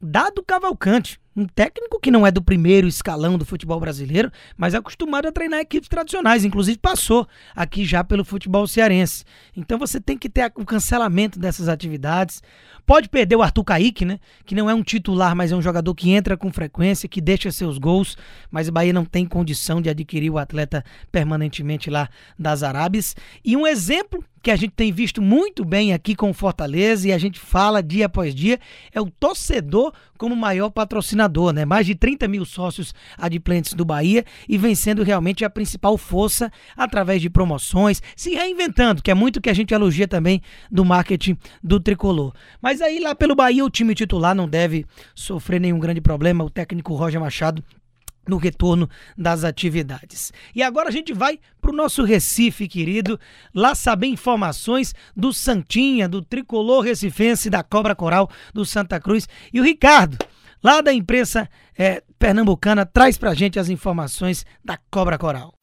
Dado 0.01 0.44
Cavalcante, 0.44 1.20
um 1.38 1.46
técnico 1.46 2.00
que 2.00 2.10
não 2.10 2.25
é 2.25 2.32
do 2.32 2.42
primeiro 2.42 2.88
escalão 2.88 3.38
do 3.38 3.46
futebol 3.46 3.80
brasileiro, 3.80 4.32
mas 4.58 4.74
é 4.74 4.77
acostumado 4.77 5.27
a 5.27 5.32
treinar 5.32 5.60
equipes 5.60 5.88
tradicionais, 5.88 6.44
inclusive 6.44 6.80
passou 6.80 7.27
aqui 7.56 7.86
já 7.86 8.04
pelo 8.04 8.25
futebol 8.25 8.68
cearense. 8.68 9.24
Então 9.56 9.77
você 9.77 10.01
tem 10.01 10.18
que 10.18 10.30
ter 10.30 10.51
o 10.56 10.66
cancelamento 10.66 11.39
dessas 11.39 11.70
atividades. 11.70 12.42
Pode 12.88 13.08
perder 13.08 13.36
o 13.36 13.44
Arthur 13.44 13.63
Kaique, 13.66 14.06
né? 14.06 14.20
Que 14.46 14.56
não 14.56 14.70
é 14.70 14.74
um 14.74 14.82
titular, 14.82 15.36
mas 15.36 15.51
é 15.51 15.56
um 15.56 15.62
jogador 15.62 15.94
que 15.94 16.10
entra 16.10 16.36
com 16.36 16.51
frequência, 16.51 17.08
que 17.08 17.22
deixa 17.22 17.51
seus 17.51 17.77
gols, 17.77 18.18
mas 18.50 18.68
o 18.68 18.72
Bahia 18.72 18.94
não 18.94 19.06
tem 19.06 19.25
condição 19.25 19.80
de 19.80 19.89
adquirir 19.89 20.32
o 20.32 20.39
atleta 20.39 20.84
permanentemente 21.12 21.89
lá 21.89 22.10
das 22.39 22.63
Arábias. 22.63 23.16
E 23.46 23.56
um 23.56 23.68
exemplo 23.68 24.24
que 24.48 24.51
a 24.51 24.56
gente 24.56 24.72
tem 24.72 24.94
visto 24.94 25.22
muito 25.22 25.66
bem 25.66 25.92
aqui 25.92 26.16
com 26.16 26.34
Fortaleza 26.34 27.06
e 27.06 27.12
a 27.12 27.18
gente 27.18 27.38
fala 27.38 27.84
dia 27.84 28.06
após 28.06 28.34
dia, 28.34 28.58
é 28.94 29.01
o 29.01 29.12
torcedor 29.12 29.92
como 30.18 30.38
maior 30.38 30.70
patrocinador, 30.70 31.51
né? 31.51 31.66
Mais 31.66 31.86
de 31.86 31.94
30 31.94 32.30
mil 32.30 32.46
sócios 32.46 32.96
adimplentes 33.18 33.74
do 33.74 33.84
Bahia 33.84 34.24
e 34.48 34.58
vencendo 34.58 35.04
realmente 35.04 35.44
a 35.44 35.50
principal 35.50 35.98
força 35.98 36.50
através 36.77 37.22
de 37.22 37.30
promoções, 37.30 38.01
se 38.16 38.36
reinventando, 38.36 39.04
que 39.04 39.12
é 39.12 39.13
muito 39.13 39.42
que 39.42 39.50
a 39.50 39.54
gente 39.54 39.74
elogia 39.74 40.08
também 40.08 40.42
do 40.72 40.86
marketing 40.86 41.38
do 41.62 41.77
tricolor. 41.77 42.34
Mas 42.62 42.80
aí 42.80 43.01
lá 43.01 43.13
pelo 43.13 43.36
Bahia 43.36 43.66
o 43.66 43.70
time 43.70 43.94
titular 43.94 44.34
não 44.34 44.48
deve 44.48 44.86
sofrer 45.13 45.60
nenhum 45.60 45.77
grande 45.77 46.00
problema, 46.00 46.46
o 46.46 46.50
técnico 46.50 46.96
Roger 46.96 47.20
Machado 47.20 47.62
no 48.27 48.38
retorno 48.38 48.89
das 49.17 49.43
atividades. 49.43 50.31
E 50.53 50.62
agora 50.62 50.89
a 50.89 50.91
gente 50.91 51.13
vai 51.13 51.39
para 51.62 51.72
o 51.72 51.75
nosso 51.75 52.03
Recife, 52.03 52.67
querido, 52.67 53.19
lá 53.53 53.74
saber 53.74 54.07
informações 54.07 54.93
do 55.15 55.34
Santinha, 55.34 56.07
do 56.07 56.22
tricolor 56.22 56.84
recifense 56.84 57.50
da 57.50 57.63
Cobra 57.63 57.96
Coral 57.96 58.29
do 58.53 58.65
Santa 58.65 59.00
Cruz. 59.00 59.27
E 59.53 59.60
o 59.60 59.63
Ricardo, 59.63 60.17
lá 60.63 60.81
da 60.81 60.93
imprensa 60.93 61.50
é, 61.77 62.03
pernambucana, 62.19 62.86
traz 62.86 63.17
para 63.17 63.31
a 63.31 63.36
gente 63.36 63.60
as 63.60 63.69
informações 63.69 64.46
da 64.63 64.77
Cobra 64.89 65.17
Coral. 65.17 65.57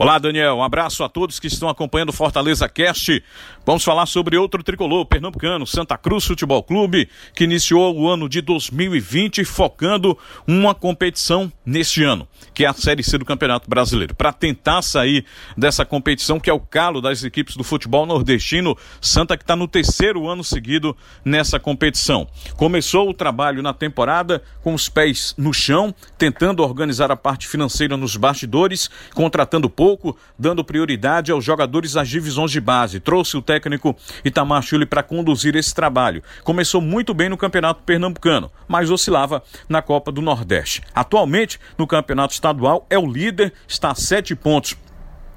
Olá, 0.00 0.16
Daniel. 0.16 0.58
Um 0.58 0.62
abraço 0.62 1.02
a 1.02 1.08
todos 1.08 1.40
que 1.40 1.48
estão 1.48 1.68
acompanhando 1.68 2.10
o 2.10 2.12
Fortaleza 2.12 2.68
Cast. 2.68 3.20
Vamos 3.66 3.82
falar 3.82 4.06
sobre 4.06 4.36
outro 4.36 4.62
tricolor 4.62 5.04
pernambucano, 5.04 5.66
Santa 5.66 5.98
Cruz 5.98 6.24
Futebol 6.24 6.62
Clube, 6.62 7.08
que 7.34 7.42
iniciou 7.42 7.98
o 7.98 8.08
ano 8.08 8.28
de 8.28 8.40
2020 8.40 9.44
focando 9.44 10.16
uma 10.46 10.72
competição 10.72 11.52
neste 11.66 12.04
ano, 12.04 12.28
que 12.54 12.64
é 12.64 12.68
a 12.68 12.72
Série 12.72 13.02
C 13.02 13.18
do 13.18 13.24
Campeonato 13.24 13.68
Brasileiro. 13.68 14.14
Para 14.14 14.32
tentar 14.32 14.82
sair 14.82 15.24
dessa 15.56 15.84
competição, 15.84 16.38
que 16.38 16.48
é 16.48 16.52
o 16.52 16.60
calo 16.60 17.00
das 17.00 17.24
equipes 17.24 17.56
do 17.56 17.64
futebol 17.64 18.06
nordestino, 18.06 18.78
Santa 19.00 19.36
que 19.36 19.42
está 19.42 19.56
no 19.56 19.66
terceiro 19.66 20.28
ano 20.28 20.44
seguido 20.44 20.96
nessa 21.24 21.58
competição. 21.58 22.28
Começou 22.56 23.10
o 23.10 23.12
trabalho 23.12 23.64
na 23.64 23.74
temporada 23.74 24.44
com 24.62 24.74
os 24.74 24.88
pés 24.88 25.34
no 25.36 25.52
chão, 25.52 25.92
tentando 26.16 26.62
organizar 26.62 27.10
a 27.10 27.16
parte 27.16 27.48
financeira 27.48 27.96
nos 27.96 28.14
bastidores, 28.14 28.88
contratando 29.12 29.68
pouco 29.68 29.87
pouco, 29.88 30.18
dando 30.38 30.62
prioridade 30.62 31.32
aos 31.32 31.42
jogadores 31.42 31.94
das 31.94 32.06
divisões 32.10 32.50
de 32.50 32.60
base. 32.60 33.00
Trouxe 33.00 33.38
o 33.38 33.42
técnico 33.42 33.96
Itamar 34.22 34.60
Chuli 34.60 34.84
para 34.84 35.02
conduzir 35.02 35.56
esse 35.56 35.74
trabalho. 35.74 36.22
Começou 36.44 36.82
muito 36.82 37.14
bem 37.14 37.30
no 37.30 37.38
Campeonato 37.38 37.82
Pernambucano, 37.84 38.52
mas 38.66 38.90
oscilava 38.90 39.42
na 39.66 39.80
Copa 39.80 40.12
do 40.12 40.20
Nordeste. 40.20 40.82
Atualmente, 40.94 41.58
no 41.78 41.86
Campeonato 41.86 42.34
Estadual, 42.34 42.86
é 42.90 42.98
o 42.98 43.10
líder, 43.10 43.54
está 43.66 43.92
a 43.92 43.94
sete 43.94 44.34
pontos 44.36 44.76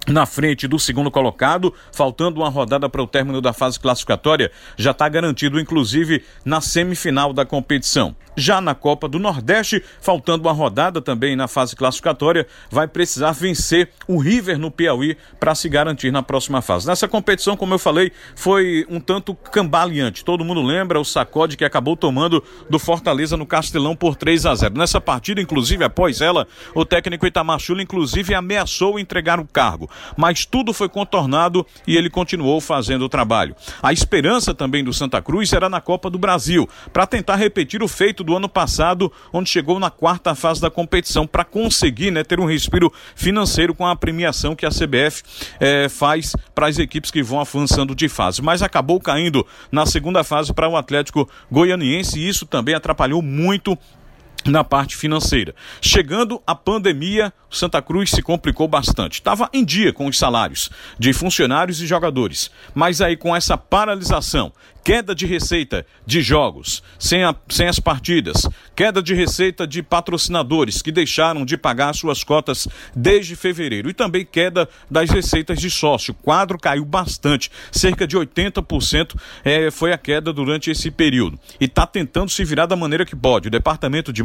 na 0.07 0.25
frente 0.25 0.67
do 0.67 0.79
segundo 0.79 1.11
colocado, 1.11 1.73
faltando 1.91 2.39
uma 2.39 2.49
rodada 2.49 2.89
para 2.89 3.03
o 3.03 3.07
término 3.07 3.39
da 3.39 3.53
fase 3.53 3.79
classificatória, 3.79 4.51
já 4.75 4.91
está 4.91 5.07
garantido, 5.07 5.59
inclusive, 5.59 6.23
na 6.43 6.59
semifinal 6.59 7.31
da 7.33 7.45
competição. 7.45 8.15
Já 8.35 8.61
na 8.61 8.73
Copa 8.73 9.09
do 9.09 9.19
Nordeste, 9.19 9.83
faltando 9.99 10.47
uma 10.47 10.53
rodada 10.53 11.01
também 11.01 11.35
na 11.35 11.47
fase 11.47 11.75
classificatória, 11.75 12.47
vai 12.69 12.87
precisar 12.87 13.33
vencer 13.33 13.89
o 14.07 14.17
River 14.17 14.57
no 14.57 14.71
Piauí 14.71 15.17
para 15.39 15.53
se 15.53 15.67
garantir 15.67 16.11
na 16.11 16.23
próxima 16.23 16.61
fase. 16.61 16.87
Nessa 16.87 17.07
competição, 17.09 17.57
como 17.57 17.73
eu 17.73 17.79
falei, 17.79 18.11
foi 18.35 18.85
um 18.89 18.99
tanto 19.01 19.35
cambaleante. 19.35 20.23
Todo 20.23 20.45
mundo 20.45 20.61
lembra 20.61 20.99
o 20.99 21.05
sacode 21.05 21.57
que 21.57 21.65
acabou 21.65 21.97
tomando 21.97 22.41
do 22.69 22.79
Fortaleza 22.79 23.35
no 23.35 23.45
Castelão 23.45 23.95
por 23.95 24.15
3 24.15 24.45
a 24.45 24.55
0. 24.55 24.77
Nessa 24.77 25.01
partida, 25.01 25.41
inclusive, 25.41 25.83
após 25.83 26.21
ela, 26.21 26.47
o 26.73 26.85
técnico 26.85 27.27
Itamar 27.27 27.59
Chula, 27.59 27.83
inclusive, 27.83 28.33
ameaçou 28.33 28.97
entregar 28.97 29.39
o 29.39 29.45
cargo. 29.45 29.90
Mas 30.17 30.45
tudo 30.45 30.73
foi 30.73 30.89
contornado 30.89 31.65
e 31.87 31.97
ele 31.97 32.09
continuou 32.09 32.59
fazendo 32.61 33.05
o 33.05 33.09
trabalho. 33.09 33.55
A 33.81 33.91
esperança 33.91 34.53
também 34.53 34.83
do 34.83 34.93
Santa 34.93 35.21
Cruz 35.21 35.51
era 35.53 35.69
na 35.69 35.81
Copa 35.81 36.09
do 36.09 36.17
Brasil, 36.17 36.67
para 36.91 37.07
tentar 37.07 37.35
repetir 37.35 37.81
o 37.83 37.87
feito 37.87 38.23
do 38.23 38.35
ano 38.35 38.49
passado, 38.49 39.11
onde 39.31 39.49
chegou 39.49 39.79
na 39.79 39.89
quarta 39.89 40.35
fase 40.35 40.61
da 40.61 40.69
competição, 40.69 41.25
para 41.25 41.43
conseguir 41.43 42.11
né, 42.11 42.23
ter 42.23 42.39
um 42.39 42.45
respiro 42.45 42.91
financeiro 43.15 43.73
com 43.73 43.85
a 43.85 43.95
premiação 43.95 44.55
que 44.55 44.65
a 44.65 44.69
CBF 44.69 45.23
eh, 45.59 45.89
faz 45.89 46.35
para 46.53 46.67
as 46.67 46.77
equipes 46.77 47.11
que 47.11 47.23
vão 47.23 47.39
avançando 47.39 47.95
de 47.95 48.07
fase. 48.09 48.41
Mas 48.41 48.61
acabou 48.61 48.99
caindo 48.99 49.45
na 49.71 49.85
segunda 49.85 50.23
fase 50.23 50.53
para 50.53 50.67
o 50.67 50.75
Atlético 50.75 51.29
Goianiense 51.51 52.19
e 52.19 52.27
isso 52.27 52.45
também 52.45 52.75
atrapalhou 52.75 53.21
muito 53.21 53.77
na 54.45 54.63
parte 54.63 54.95
financeira. 54.95 55.53
Chegando 55.81 56.41
a 56.45 56.55
pandemia, 56.55 57.33
Santa 57.49 57.81
Cruz 57.81 58.09
se 58.09 58.21
complicou 58.21 58.67
bastante. 58.67 59.15
Estava 59.15 59.49
em 59.53 59.63
dia 59.63 59.91
com 59.91 60.07
os 60.07 60.17
salários 60.17 60.69
de 60.97 61.13
funcionários 61.13 61.81
e 61.81 61.87
jogadores, 61.87 62.49
mas 62.73 63.01
aí 63.01 63.17
com 63.17 63.35
essa 63.35 63.57
paralisação, 63.57 64.53
queda 64.83 65.13
de 65.13 65.25
receita 65.25 65.85
de 66.05 66.21
jogos, 66.21 66.81
sem, 66.97 67.23
a, 67.23 67.35
sem 67.49 67.67
as 67.67 67.79
partidas, 67.79 68.47
queda 68.75 69.01
de 69.01 69.13
receita 69.13 69.67
de 69.67 69.83
patrocinadores 69.83 70.81
que 70.81 70.91
deixaram 70.91 71.45
de 71.45 71.57
pagar 71.57 71.93
suas 71.93 72.23
cotas 72.23 72.67
desde 72.95 73.35
fevereiro 73.35 73.89
e 73.89 73.93
também 73.93 74.25
queda 74.25 74.67
das 74.89 75.09
receitas 75.09 75.59
de 75.59 75.69
sócio. 75.69 76.15
O 76.17 76.23
quadro 76.23 76.57
caiu 76.57 76.85
bastante, 76.85 77.51
cerca 77.71 78.07
de 78.07 78.17
80% 78.17 79.15
é, 79.43 79.69
foi 79.69 79.93
a 79.93 79.97
queda 79.97 80.33
durante 80.33 80.71
esse 80.71 80.89
período. 80.89 81.39
E 81.59 81.65
está 81.65 81.85
tentando 81.85 82.31
se 82.31 82.43
virar 82.43 82.65
da 82.65 82.75
maneira 82.75 83.05
que 83.05 83.15
pode. 83.15 83.47
O 83.47 83.51
departamento 83.51 84.11
de 84.11 84.23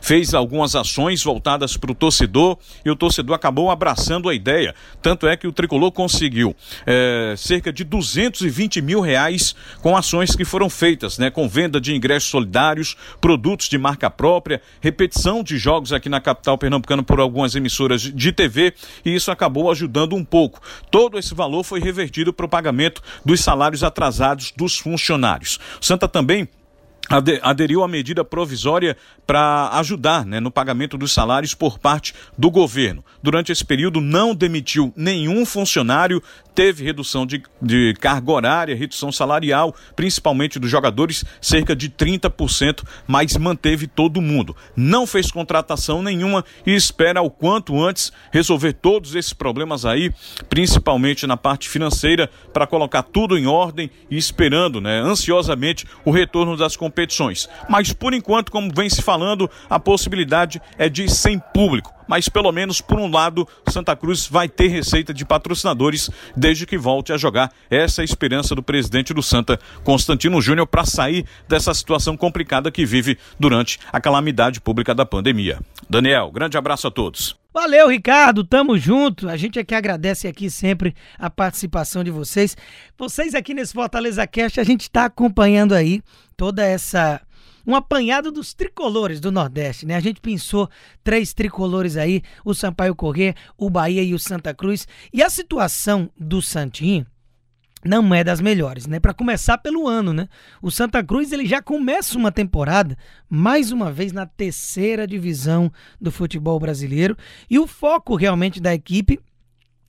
fez 0.00 0.34
algumas 0.34 0.74
ações 0.74 1.22
voltadas 1.22 1.76
para 1.76 1.90
o 1.90 1.94
torcedor 1.94 2.58
e 2.84 2.90
o 2.90 2.96
torcedor 2.96 3.34
acabou 3.34 3.70
abraçando 3.70 4.28
a 4.28 4.34
ideia. 4.34 4.74
Tanto 5.02 5.26
é 5.26 5.36
que 5.36 5.46
o 5.46 5.52
tricolor 5.52 5.90
conseguiu 5.90 6.54
é, 6.86 7.34
cerca 7.36 7.72
de 7.72 7.84
220 7.84 8.82
mil 8.82 9.00
reais 9.00 9.54
com 9.80 9.96
ações 9.96 10.36
que 10.36 10.44
foram 10.44 10.68
feitas, 10.68 11.18
né, 11.18 11.30
com 11.30 11.48
venda 11.48 11.80
de 11.80 11.94
ingressos 11.94 12.28
solidários, 12.30 12.96
produtos 13.20 13.68
de 13.68 13.78
marca 13.78 14.10
própria, 14.10 14.60
repetição 14.80 15.42
de 15.42 15.56
jogos 15.58 15.92
aqui 15.92 16.08
na 16.08 16.20
capital 16.20 16.58
pernambucana 16.58 17.02
por 17.02 17.20
algumas 17.20 17.54
emissoras 17.54 18.02
de 18.02 18.32
TV, 18.32 18.74
e 19.04 19.14
isso 19.14 19.30
acabou 19.30 19.70
ajudando 19.70 20.14
um 20.14 20.24
pouco. 20.24 20.60
Todo 20.90 21.18
esse 21.18 21.34
valor 21.34 21.64
foi 21.64 21.80
revertido 21.80 22.32
para 22.32 22.46
o 22.46 22.48
pagamento 22.48 23.02
dos 23.24 23.40
salários 23.40 23.82
atrasados 23.82 24.52
dos 24.56 24.78
funcionários. 24.78 25.58
Santa 25.80 26.08
também 26.08 26.48
aderiu 27.42 27.82
à 27.82 27.88
medida 27.88 28.24
provisória 28.24 28.96
para 29.26 29.70
ajudar 29.78 30.24
né, 30.24 30.40
no 30.40 30.50
pagamento 30.50 30.96
dos 30.96 31.12
salários 31.12 31.54
por 31.54 31.78
parte 31.78 32.14
do 32.36 32.50
governo. 32.50 33.04
Durante 33.22 33.52
esse 33.52 33.64
período, 33.64 34.00
não 34.00 34.34
demitiu 34.34 34.92
nenhum 34.96 35.44
funcionário, 35.46 36.22
teve 36.54 36.84
redução 36.84 37.26
de, 37.26 37.42
de 37.60 37.94
carga 38.00 38.30
horária, 38.30 38.76
redução 38.76 39.10
salarial, 39.10 39.74
principalmente 39.96 40.58
dos 40.58 40.70
jogadores, 40.70 41.24
cerca 41.40 41.74
de 41.74 41.90
30%, 41.90 42.84
mas 43.06 43.36
manteve 43.36 43.86
todo 43.86 44.20
mundo. 44.20 44.56
Não 44.76 45.06
fez 45.06 45.30
contratação 45.30 46.02
nenhuma 46.02 46.44
e 46.66 46.74
espera 46.74 47.22
o 47.22 47.30
quanto 47.30 47.82
antes 47.82 48.12
resolver 48.30 48.74
todos 48.74 49.14
esses 49.14 49.32
problemas 49.32 49.84
aí, 49.84 50.12
principalmente 50.48 51.26
na 51.26 51.36
parte 51.36 51.68
financeira, 51.68 52.30
para 52.52 52.66
colocar 52.66 53.02
tudo 53.02 53.36
em 53.36 53.46
ordem 53.46 53.90
e 54.10 54.16
esperando 54.16 54.80
né, 54.80 55.00
ansiosamente 55.00 55.86
o 56.04 56.10
retorno 56.10 56.56
das 56.56 56.76
competições. 56.76 56.93
Mas 57.68 57.92
por 57.92 58.14
enquanto, 58.14 58.50
como 58.50 58.72
vem 58.74 58.88
se 58.88 59.02
falando, 59.02 59.50
a 59.68 59.78
possibilidade 59.78 60.60
é 60.78 60.88
de 60.88 61.08
sem 61.08 61.38
público 61.38 61.94
mas 62.06 62.28
pelo 62.28 62.52
menos 62.52 62.80
por 62.80 62.98
um 62.98 63.10
lado, 63.10 63.46
Santa 63.68 63.96
Cruz 63.96 64.26
vai 64.26 64.48
ter 64.48 64.68
receita 64.68 65.12
de 65.12 65.24
patrocinadores 65.24 66.10
desde 66.36 66.66
que 66.66 66.78
volte 66.78 67.12
a 67.12 67.16
jogar. 67.16 67.52
Essa 67.70 68.00
é 68.00 68.02
a 68.02 68.04
esperança 68.04 68.54
do 68.54 68.62
presidente 68.62 69.14
do 69.14 69.22
Santa, 69.22 69.58
Constantino 69.82 70.40
Júnior, 70.40 70.66
para 70.66 70.84
sair 70.84 71.26
dessa 71.48 71.72
situação 71.74 72.16
complicada 72.16 72.70
que 72.70 72.84
vive 72.84 73.18
durante 73.38 73.78
a 73.92 74.00
calamidade 74.00 74.60
pública 74.60 74.94
da 74.94 75.06
pandemia. 75.06 75.58
Daniel, 75.88 76.30
grande 76.30 76.56
abraço 76.56 76.86
a 76.86 76.90
todos. 76.90 77.43
Valeu, 77.54 77.88
Ricardo, 77.88 78.42
tamo 78.42 78.76
junto. 78.76 79.28
A 79.28 79.36
gente 79.36 79.60
aqui 79.60 79.76
agradece 79.76 80.26
aqui 80.26 80.50
sempre 80.50 80.92
a 81.16 81.30
participação 81.30 82.02
de 82.02 82.10
vocês. 82.10 82.56
Vocês 82.98 83.32
aqui 83.32 83.54
nesse 83.54 83.72
Fortaleza 83.72 84.26
Cast, 84.26 84.58
a 84.58 84.64
gente 84.64 84.82
está 84.82 85.04
acompanhando 85.04 85.72
aí 85.72 86.02
toda 86.36 86.64
essa 86.64 87.22
um 87.64 87.76
apanhado 87.76 88.32
dos 88.32 88.52
tricolores 88.52 89.20
do 89.20 89.30
Nordeste, 89.30 89.86
né? 89.86 89.94
A 89.94 90.00
gente 90.00 90.20
pensou 90.20 90.68
três 91.04 91.32
tricolores 91.32 91.96
aí, 91.96 92.22
o 92.44 92.54
Sampaio 92.54 92.94
Corrêa, 92.94 93.36
o 93.56 93.70
Bahia 93.70 94.02
e 94.02 94.14
o 94.14 94.18
Santa 94.18 94.52
Cruz. 94.52 94.88
E 95.12 95.22
a 95.22 95.30
situação 95.30 96.10
do 96.18 96.42
Santinho 96.42 97.06
não 97.84 98.14
é 98.14 98.24
das 98.24 98.40
melhores, 98.40 98.86
né? 98.86 98.98
Para 98.98 99.12
começar 99.12 99.58
pelo 99.58 99.86
ano, 99.86 100.12
né? 100.12 100.28
O 100.62 100.70
Santa 100.70 101.04
Cruz 101.04 101.32
ele 101.32 101.46
já 101.46 101.60
começa 101.60 102.16
uma 102.16 102.32
temporada 102.32 102.96
mais 103.28 103.70
uma 103.70 103.92
vez 103.92 104.12
na 104.12 104.26
terceira 104.26 105.06
divisão 105.06 105.70
do 106.00 106.10
futebol 106.10 106.58
brasileiro 106.58 107.16
e 107.48 107.58
o 107.58 107.66
foco 107.66 108.16
realmente 108.16 108.60
da 108.60 108.74
equipe 108.74 109.20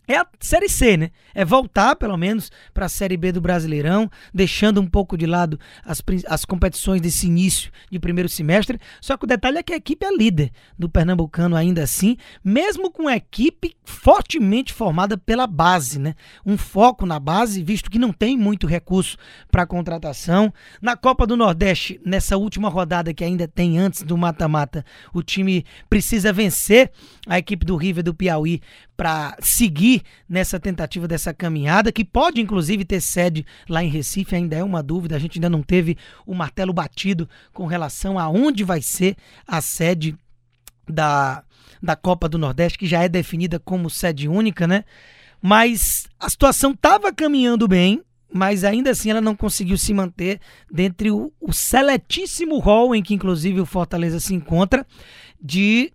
é 0.08 0.18
a 0.18 0.28
Série 0.40 0.70
C, 0.70 0.98
né? 0.98 1.12
É 1.34 1.44
voltar, 1.44 1.96
pelo 1.96 2.18
menos, 2.18 2.52
para 2.74 2.86
a 2.86 2.90
Série 2.90 3.18
B 3.18 3.32
do 3.32 3.42
Brasileirão, 3.42 4.10
deixando 4.34 4.80
um 4.80 4.88
pouco 4.88 5.18
de 5.18 5.26
lado 5.26 5.60
as, 5.84 6.02
as 6.28 6.46
competições 6.46 7.02
desse 7.02 7.28
início 7.28 7.72
de 7.90 8.00
primeiro 8.00 8.30
semestre. 8.30 8.80
Só 9.02 9.18
que 9.18 9.26
o 9.26 9.28
detalhe 9.28 9.58
é 9.58 9.64
que 9.64 9.74
a 9.74 9.78
equipe 9.78 10.06
é 10.06 10.16
líder 10.16 10.52
do 10.78 10.90
Pernambucano 10.90 11.56
ainda 11.56 11.84
assim, 11.84 12.18
mesmo 12.44 12.92
com 12.92 13.08
a 13.08 13.16
equipe 13.16 13.76
fortemente 13.84 14.74
formada 14.74 15.18
pela 15.18 15.48
base, 15.48 16.00
né? 16.00 16.16
Um 16.46 16.58
foco 16.58 17.06
na 17.06 17.20
base, 17.20 17.64
visto 17.64 17.90
que 17.90 18.00
não 18.00 18.14
tem 18.14 18.38
muito 18.38 18.68
recurso 18.68 19.18
para 19.52 19.66
contratação. 19.66 20.54
Na 20.82 20.96
Copa 20.96 21.26
do 21.26 21.36
Nordeste, 21.36 22.00
nessa 22.06 22.38
última 22.38 22.70
rodada 22.70 23.14
que 23.14 23.24
ainda 23.24 23.48
tem 23.48 23.80
antes 23.80 24.04
do 24.04 24.18
mata-mata, 24.18 24.86
o 25.14 25.24
time 25.24 25.66
precisa 25.90 26.32
vencer 26.32 26.92
a 27.28 27.40
equipe 27.40 27.66
do 27.66 27.76
River 27.76 28.04
do 28.04 28.14
Piauí 28.14 28.62
para 28.96 29.36
seguir 29.40 29.95
nessa 30.28 30.60
tentativa 30.60 31.08
dessa 31.08 31.34
caminhada, 31.34 31.92
que 31.92 32.04
pode 32.04 32.42
inclusive 32.42 32.86
ter 32.86 33.02
sede 33.02 33.46
lá 33.70 33.84
em 33.84 33.90
Recife, 33.90 34.36
ainda 34.36 34.56
é 34.56 34.64
uma 34.64 34.82
dúvida, 34.82 35.16
a 35.16 35.20
gente 35.20 35.38
ainda 35.38 35.50
não 35.50 35.62
teve 35.62 35.98
o 36.25 36.34
martelo 36.34 36.74
batido 36.74 37.28
com 37.54 37.66
relação 37.66 38.18
a 38.18 38.30
onde 38.30 38.64
vai 38.64 38.82
ser 38.82 39.16
a 39.48 39.62
sede 39.62 40.16
da, 40.88 41.44
da 41.82 41.96
Copa 41.96 42.30
do 42.30 42.38
Nordeste, 42.38 42.78
que 42.78 42.88
já 42.88 43.04
é 43.04 43.10
definida 43.10 43.60
como 43.60 43.90
sede 43.90 44.28
única, 44.28 44.68
né? 44.68 44.84
Mas 45.42 46.08
a 46.20 46.30
situação 46.30 46.72
estava 46.72 47.14
caminhando 47.14 47.68
bem, 47.68 48.02
mas 48.34 48.64
ainda 48.64 48.90
assim 48.92 49.12
ela 49.12 49.22
não 49.22 49.36
conseguiu 49.36 49.78
se 49.78 49.94
manter 49.94 50.40
dentre 50.72 51.12
o, 51.12 51.32
o 51.40 51.54
seletíssimo 51.54 52.58
rol 52.60 52.96
em 52.96 53.04
que 53.04 53.14
inclusive 53.14 53.62
o 53.62 53.66
Fortaleza 53.66 54.20
se 54.20 54.34
encontra 54.34 54.86
de 55.42 55.92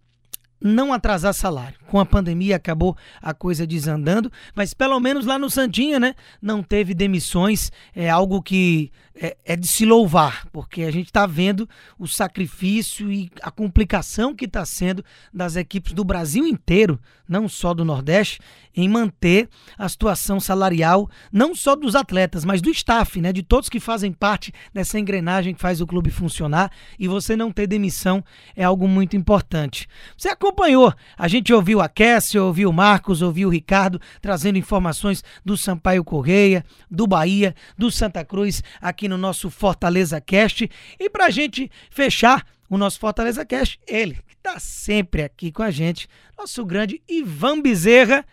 não 0.61 0.93
atrasar 0.93 1.35
salário. 1.35 1.80
Com 1.91 1.99
a 1.99 2.07
pandemia 2.07 2.55
acabou 2.55 2.97
a 3.21 3.35
coisa 3.35 3.67
desandando, 3.67 4.31
mas 4.55 4.73
pelo 4.73 5.01
menos 5.01 5.27
lá 5.27 5.37
no 5.41 5.51
Santinha, 5.51 5.99
né, 5.99 6.15
não 6.41 6.63
teve 6.63 6.95
demissões. 6.95 7.73
É 7.93 8.09
algo 8.09 8.41
que 8.41 8.93
é, 9.21 9.37
é 9.45 9.57
de 9.57 9.67
se 9.67 9.85
louvar, 9.85 10.47
porque 10.53 10.83
a 10.83 10.91
gente 10.91 11.07
está 11.07 11.27
vendo 11.27 11.69
o 11.99 12.07
sacrifício 12.07 13.11
e 13.13 13.31
a 13.43 13.51
complicação 13.51 14.35
que 14.35 14.45
está 14.45 14.65
sendo 14.65 15.05
das 15.33 15.57
equipes 15.57 15.93
do 15.93 16.05
Brasil 16.05 16.47
inteiro, 16.47 16.99
não 17.29 17.49
só 17.49 17.75
do 17.75 17.85
Nordeste, 17.85 18.41
em 18.75 18.89
manter 18.89 19.49
a 19.77 19.89
situação 19.89 20.41
salarial, 20.41 21.09
não 21.33 21.55
só 21.55 21.77
dos 21.77 21.95
atletas, 21.95 22.45
mas 22.45 22.63
do 22.63 22.71
staff, 22.71 23.21
né, 23.21 23.33
de 23.33 23.43
todos 23.43 23.69
que 23.69 23.81
fazem 23.81 24.13
parte 24.13 24.53
dessa 24.73 24.99
engrenagem 24.99 25.55
que 25.55 25.61
faz 25.61 25.81
o 25.81 25.87
clube 25.87 26.11
funcionar. 26.11 26.71
E 26.99 27.07
você 27.07 27.37
não 27.37 27.53
ter 27.53 27.67
demissão 27.67 28.25
é 28.57 28.65
algo 28.65 28.89
muito 28.89 29.17
importante. 29.17 29.89
Você 30.17 30.29
acompanhou, 30.29 30.95
a 31.19 31.29
gente 31.29 31.53
ouviu 31.53 31.80
a 31.83 31.89
Cassia, 31.89 32.43
ouviu 32.43 32.71
o 32.71 32.73
Marcos, 32.73 33.23
ouviu 33.23 33.49
o 33.49 33.51
Ricardo, 33.51 34.01
trazendo 34.21 34.59
informações 34.59 35.23
do 35.45 35.57
Sampaio 35.57 36.05
Correia, 36.05 36.65
do 36.91 37.07
Bahia, 37.07 37.55
do 37.77 37.91
Santa 37.91 38.25
Cruz, 38.25 38.63
aqui 38.81 39.09
no 39.09 39.19
nosso 39.19 39.51
Fortaleza 39.51 40.21
Cast. 40.21 40.71
E 40.99 41.11
para 41.11 41.27
a 41.27 41.31
gente 41.31 41.71
fechar 41.91 42.47
o 42.69 42.79
nosso 42.79 43.01
Fortaleza 43.01 43.45
Cast, 43.45 43.81
ele, 43.87 44.15
que 44.27 44.35
está 44.35 44.59
sempre 44.59 45.23
aqui 45.23 45.51
com 45.51 45.63
a 45.63 45.71
gente, 45.71 46.09
nosso 46.39 46.65
grande 46.65 47.03
Ivan 47.09 47.61
Bezerra, 47.61 48.25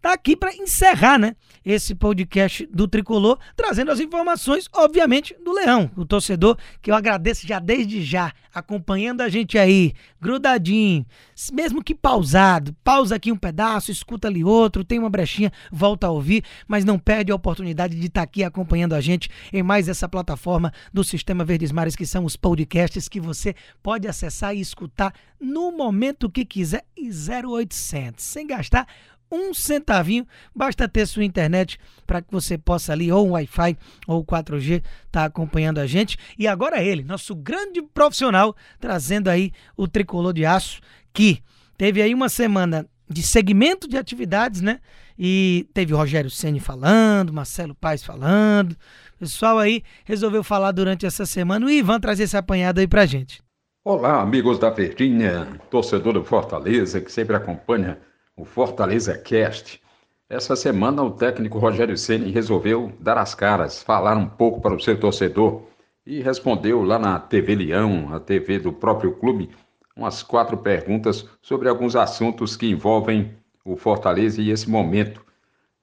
está 0.00 0.14
aqui 0.14 0.34
para 0.34 0.54
encerrar, 0.54 1.18
né? 1.18 1.36
esse 1.64 1.94
podcast 1.94 2.66
do 2.66 2.88
Tricolor, 2.88 3.38
trazendo 3.54 3.90
as 3.90 4.00
informações, 4.00 4.68
obviamente, 4.72 5.36
do 5.44 5.52
Leão, 5.52 5.90
o 5.96 6.04
torcedor, 6.04 6.56
que 6.80 6.90
eu 6.90 6.94
agradeço 6.94 7.46
já 7.46 7.58
desde 7.58 8.02
já, 8.02 8.32
acompanhando 8.52 9.20
a 9.20 9.28
gente 9.28 9.58
aí, 9.58 9.92
grudadinho, 10.20 11.04
mesmo 11.52 11.84
que 11.84 11.94
pausado, 11.94 12.74
pausa 12.82 13.16
aqui 13.16 13.30
um 13.30 13.36
pedaço, 13.36 13.90
escuta 13.90 14.28
ali 14.28 14.42
outro, 14.42 14.84
tem 14.84 14.98
uma 14.98 15.10
brechinha, 15.10 15.52
volta 15.70 16.06
a 16.06 16.10
ouvir, 16.10 16.44
mas 16.66 16.84
não 16.84 16.98
perde 16.98 17.30
a 17.30 17.34
oportunidade 17.34 17.94
de 17.94 18.06
estar 18.06 18.20
tá 18.20 18.24
aqui 18.24 18.42
acompanhando 18.42 18.94
a 18.94 19.00
gente 19.00 19.28
em 19.52 19.62
mais 19.62 19.88
essa 19.88 20.08
plataforma 20.08 20.72
do 20.92 21.04
Sistema 21.04 21.44
Verdes 21.44 21.72
Mares, 21.72 21.96
que 21.96 22.06
são 22.06 22.24
os 22.24 22.36
podcasts 22.36 23.08
que 23.08 23.20
você 23.20 23.54
pode 23.82 24.08
acessar 24.08 24.54
e 24.56 24.60
escutar 24.60 25.12
no 25.38 25.70
momento 25.72 26.30
que 26.30 26.44
quiser 26.44 26.84
e 26.96 27.10
0800, 27.10 28.24
sem 28.24 28.46
gastar 28.46 28.86
um 29.30 29.54
centavinho, 29.54 30.26
basta 30.54 30.88
ter 30.88 31.06
sua 31.06 31.24
internet 31.24 31.78
para 32.06 32.20
que 32.20 32.32
você 32.32 32.58
possa 32.58 32.92
ali, 32.92 33.12
ou 33.12 33.30
Wi-Fi 33.30 33.76
ou 34.06 34.24
4G, 34.24 34.76
estar 34.76 34.84
tá 35.10 35.24
acompanhando 35.24 35.78
a 35.78 35.86
gente. 35.86 36.18
E 36.38 36.48
agora 36.48 36.82
ele, 36.82 37.04
nosso 37.04 37.34
grande 37.34 37.80
profissional, 37.82 38.56
trazendo 38.78 39.28
aí 39.28 39.52
o 39.76 39.86
tricolor 39.86 40.32
de 40.32 40.44
aço, 40.44 40.80
que 41.12 41.42
teve 41.76 42.02
aí 42.02 42.12
uma 42.12 42.28
semana 42.28 42.86
de 43.08 43.22
segmento 43.22 43.88
de 43.88 43.96
atividades, 43.96 44.60
né? 44.60 44.80
E 45.18 45.68
teve 45.74 45.92
Rogério 45.92 46.30
Ceni 46.30 46.60
falando, 46.60 47.32
Marcelo 47.32 47.74
Paes 47.74 48.02
falando. 48.02 48.72
O 49.16 49.18
pessoal 49.18 49.58
aí 49.58 49.82
resolveu 50.04 50.42
falar 50.42 50.72
durante 50.72 51.04
essa 51.04 51.26
semana. 51.26 51.66
O 51.66 51.70
Ivan 51.70 52.00
trazer 52.00 52.22
esse 52.22 52.36
apanhado 52.36 52.78
aí 52.78 52.86
pra 52.86 53.04
gente. 53.04 53.42
Olá, 53.84 54.22
amigos 54.22 54.58
da 54.58 54.70
Verdinha, 54.70 55.46
torcedor 55.70 56.14
do 56.14 56.24
Fortaleza 56.24 57.00
que 57.00 57.10
sempre 57.10 57.34
acompanha 57.34 57.98
o 58.40 58.44
Fortaleza 58.46 59.18
Cast. 59.18 59.82
Essa 60.26 60.56
semana 60.56 61.02
o 61.02 61.10
técnico 61.10 61.58
Rogério 61.58 61.96
Ceni 61.98 62.30
resolveu 62.30 62.90
dar 62.98 63.18
as 63.18 63.34
caras, 63.34 63.82
falar 63.82 64.16
um 64.16 64.26
pouco 64.26 64.62
para 64.62 64.74
o 64.74 64.80
seu 64.80 64.98
torcedor 64.98 65.62
e 66.06 66.22
respondeu 66.22 66.82
lá 66.82 66.98
na 66.98 67.18
TV 67.18 67.54
Leão, 67.54 68.14
a 68.14 68.18
TV 68.18 68.58
do 68.58 68.72
próprio 68.72 69.12
clube, 69.12 69.50
umas 69.94 70.22
quatro 70.22 70.56
perguntas 70.56 71.28
sobre 71.42 71.68
alguns 71.68 71.94
assuntos 71.94 72.56
que 72.56 72.66
envolvem 72.70 73.34
o 73.62 73.76
Fortaleza 73.76 74.40
e 74.40 74.50
esse 74.50 74.70
momento. 74.70 75.22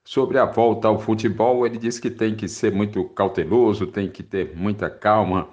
Sobre 0.04 0.40
a 0.40 0.46
volta 0.46 0.88
ao 0.88 0.98
futebol, 0.98 1.64
ele 1.64 1.78
disse 1.78 2.02
que 2.02 2.10
tem 2.10 2.36
que 2.36 2.48
ser 2.48 2.72
muito 2.72 3.04
cauteloso, 3.10 3.86
tem 3.86 4.10
que 4.10 4.24
ter 4.24 4.56
muita 4.56 4.90
calma 4.90 5.48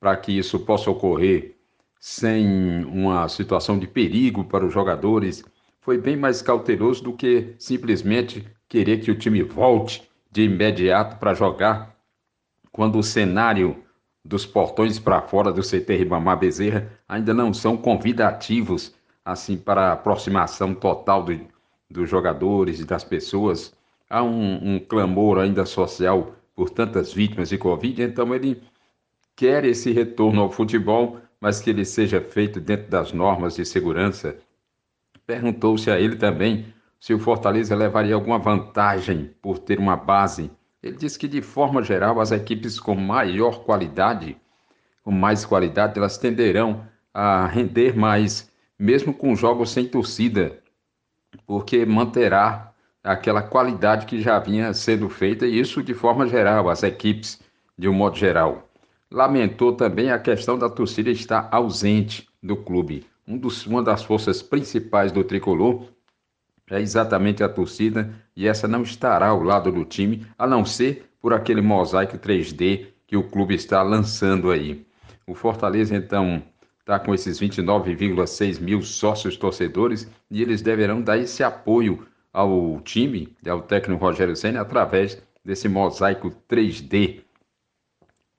para 0.00 0.16
que 0.16 0.36
isso 0.36 0.58
possa 0.58 0.90
ocorrer 0.90 1.54
sem 2.00 2.84
uma 2.84 3.28
situação 3.28 3.78
de 3.78 3.86
perigo 3.86 4.42
para 4.42 4.64
os 4.64 4.72
jogadores 4.72 5.44
foi 5.88 5.96
bem 5.96 6.18
mais 6.18 6.42
cauteloso 6.42 7.02
do 7.02 7.14
que 7.14 7.54
simplesmente 7.58 8.46
querer 8.68 8.98
que 8.98 9.10
o 9.10 9.16
time 9.16 9.42
volte 9.42 10.06
de 10.30 10.42
imediato 10.42 11.16
para 11.16 11.32
jogar 11.32 11.96
quando 12.70 12.98
o 12.98 13.02
cenário 13.02 13.74
dos 14.22 14.44
portões 14.44 14.98
para 14.98 15.22
fora 15.22 15.50
do 15.50 15.62
CT 15.62 15.96
Ribamar 15.96 16.38
Bezerra 16.38 16.92
ainda 17.08 17.32
não 17.32 17.54
são 17.54 17.74
convidativos 17.74 18.94
assim 19.24 19.56
para 19.56 19.88
a 19.88 19.92
aproximação 19.94 20.74
total 20.74 21.22
do, 21.22 21.40
dos 21.90 22.06
jogadores 22.06 22.80
e 22.80 22.84
das 22.84 23.02
pessoas. 23.02 23.74
Há 24.10 24.22
um, 24.22 24.74
um 24.74 24.78
clamor 24.78 25.38
ainda 25.38 25.64
social 25.64 26.34
por 26.54 26.68
tantas 26.68 27.14
vítimas 27.14 27.48
de 27.48 27.56
Covid, 27.56 28.02
então 28.02 28.34
ele 28.34 28.62
quer 29.34 29.64
esse 29.64 29.90
retorno 29.90 30.42
ao 30.42 30.50
futebol, 30.50 31.18
mas 31.40 31.62
que 31.62 31.70
ele 31.70 31.86
seja 31.86 32.20
feito 32.20 32.60
dentro 32.60 32.90
das 32.90 33.10
normas 33.10 33.56
de 33.56 33.64
segurança 33.64 34.36
Perguntou-se 35.28 35.90
a 35.90 36.00
ele 36.00 36.16
também 36.16 36.72
se 36.98 37.12
o 37.12 37.18
Fortaleza 37.18 37.76
levaria 37.76 38.14
alguma 38.14 38.38
vantagem 38.38 39.30
por 39.42 39.58
ter 39.58 39.78
uma 39.78 39.94
base. 39.94 40.50
Ele 40.82 40.96
disse 40.96 41.18
que, 41.18 41.28
de 41.28 41.42
forma 41.42 41.82
geral, 41.82 42.18
as 42.18 42.32
equipes 42.32 42.80
com 42.80 42.94
maior 42.94 43.62
qualidade, 43.62 44.38
com 45.04 45.10
mais 45.10 45.44
qualidade, 45.44 45.98
elas 45.98 46.16
tenderão 46.16 46.82
a 47.12 47.46
render 47.46 47.94
mais, 47.94 48.50
mesmo 48.78 49.12
com 49.12 49.36
jogos 49.36 49.70
sem 49.70 49.86
torcida, 49.86 50.60
porque 51.46 51.84
manterá 51.84 52.72
aquela 53.04 53.42
qualidade 53.42 54.06
que 54.06 54.22
já 54.22 54.38
vinha 54.38 54.72
sendo 54.72 55.10
feita, 55.10 55.46
e 55.46 55.60
isso 55.60 55.82
de 55.82 55.92
forma 55.92 56.26
geral, 56.26 56.70
as 56.70 56.82
equipes 56.82 57.38
de 57.76 57.86
um 57.86 57.92
modo 57.92 58.16
geral. 58.16 58.66
Lamentou 59.10 59.74
também 59.74 60.10
a 60.10 60.18
questão 60.18 60.58
da 60.58 60.70
torcida 60.70 61.10
estar 61.10 61.50
ausente 61.52 62.26
do 62.42 62.56
clube 62.56 63.04
um 63.28 63.36
dos, 63.36 63.66
uma 63.66 63.82
das 63.82 64.02
forças 64.02 64.42
principais 64.42 65.12
do 65.12 65.22
tricolor 65.22 65.84
é 66.70 66.80
exatamente 66.80 67.42
a 67.44 67.48
torcida 67.48 68.10
e 68.34 68.48
essa 68.48 68.66
não 68.66 68.82
estará 68.82 69.28
ao 69.28 69.42
lado 69.42 69.70
do 69.70 69.84
time, 69.84 70.26
a 70.38 70.46
não 70.46 70.64
ser 70.64 71.10
por 71.20 71.32
aquele 71.34 71.60
mosaico 71.60 72.16
3D 72.16 72.86
que 73.06 73.16
o 73.16 73.22
clube 73.22 73.54
está 73.54 73.82
lançando 73.82 74.50
aí. 74.50 74.86
O 75.26 75.34
Fortaleza, 75.34 75.94
então, 75.94 76.42
está 76.80 76.98
com 76.98 77.14
esses 77.14 77.38
29,6 77.38 78.60
mil 78.60 78.82
sócios 78.82 79.36
torcedores 79.36 80.10
e 80.30 80.40
eles 80.40 80.62
deverão 80.62 81.02
dar 81.02 81.18
esse 81.18 81.42
apoio 81.42 82.06
ao 82.32 82.80
time, 82.80 83.34
ao 83.46 83.62
técnico 83.62 84.04
Rogério 84.04 84.36
Senna, 84.36 84.60
através 84.60 85.22
desse 85.44 85.68
mosaico 85.68 86.30
3D. 86.48 87.22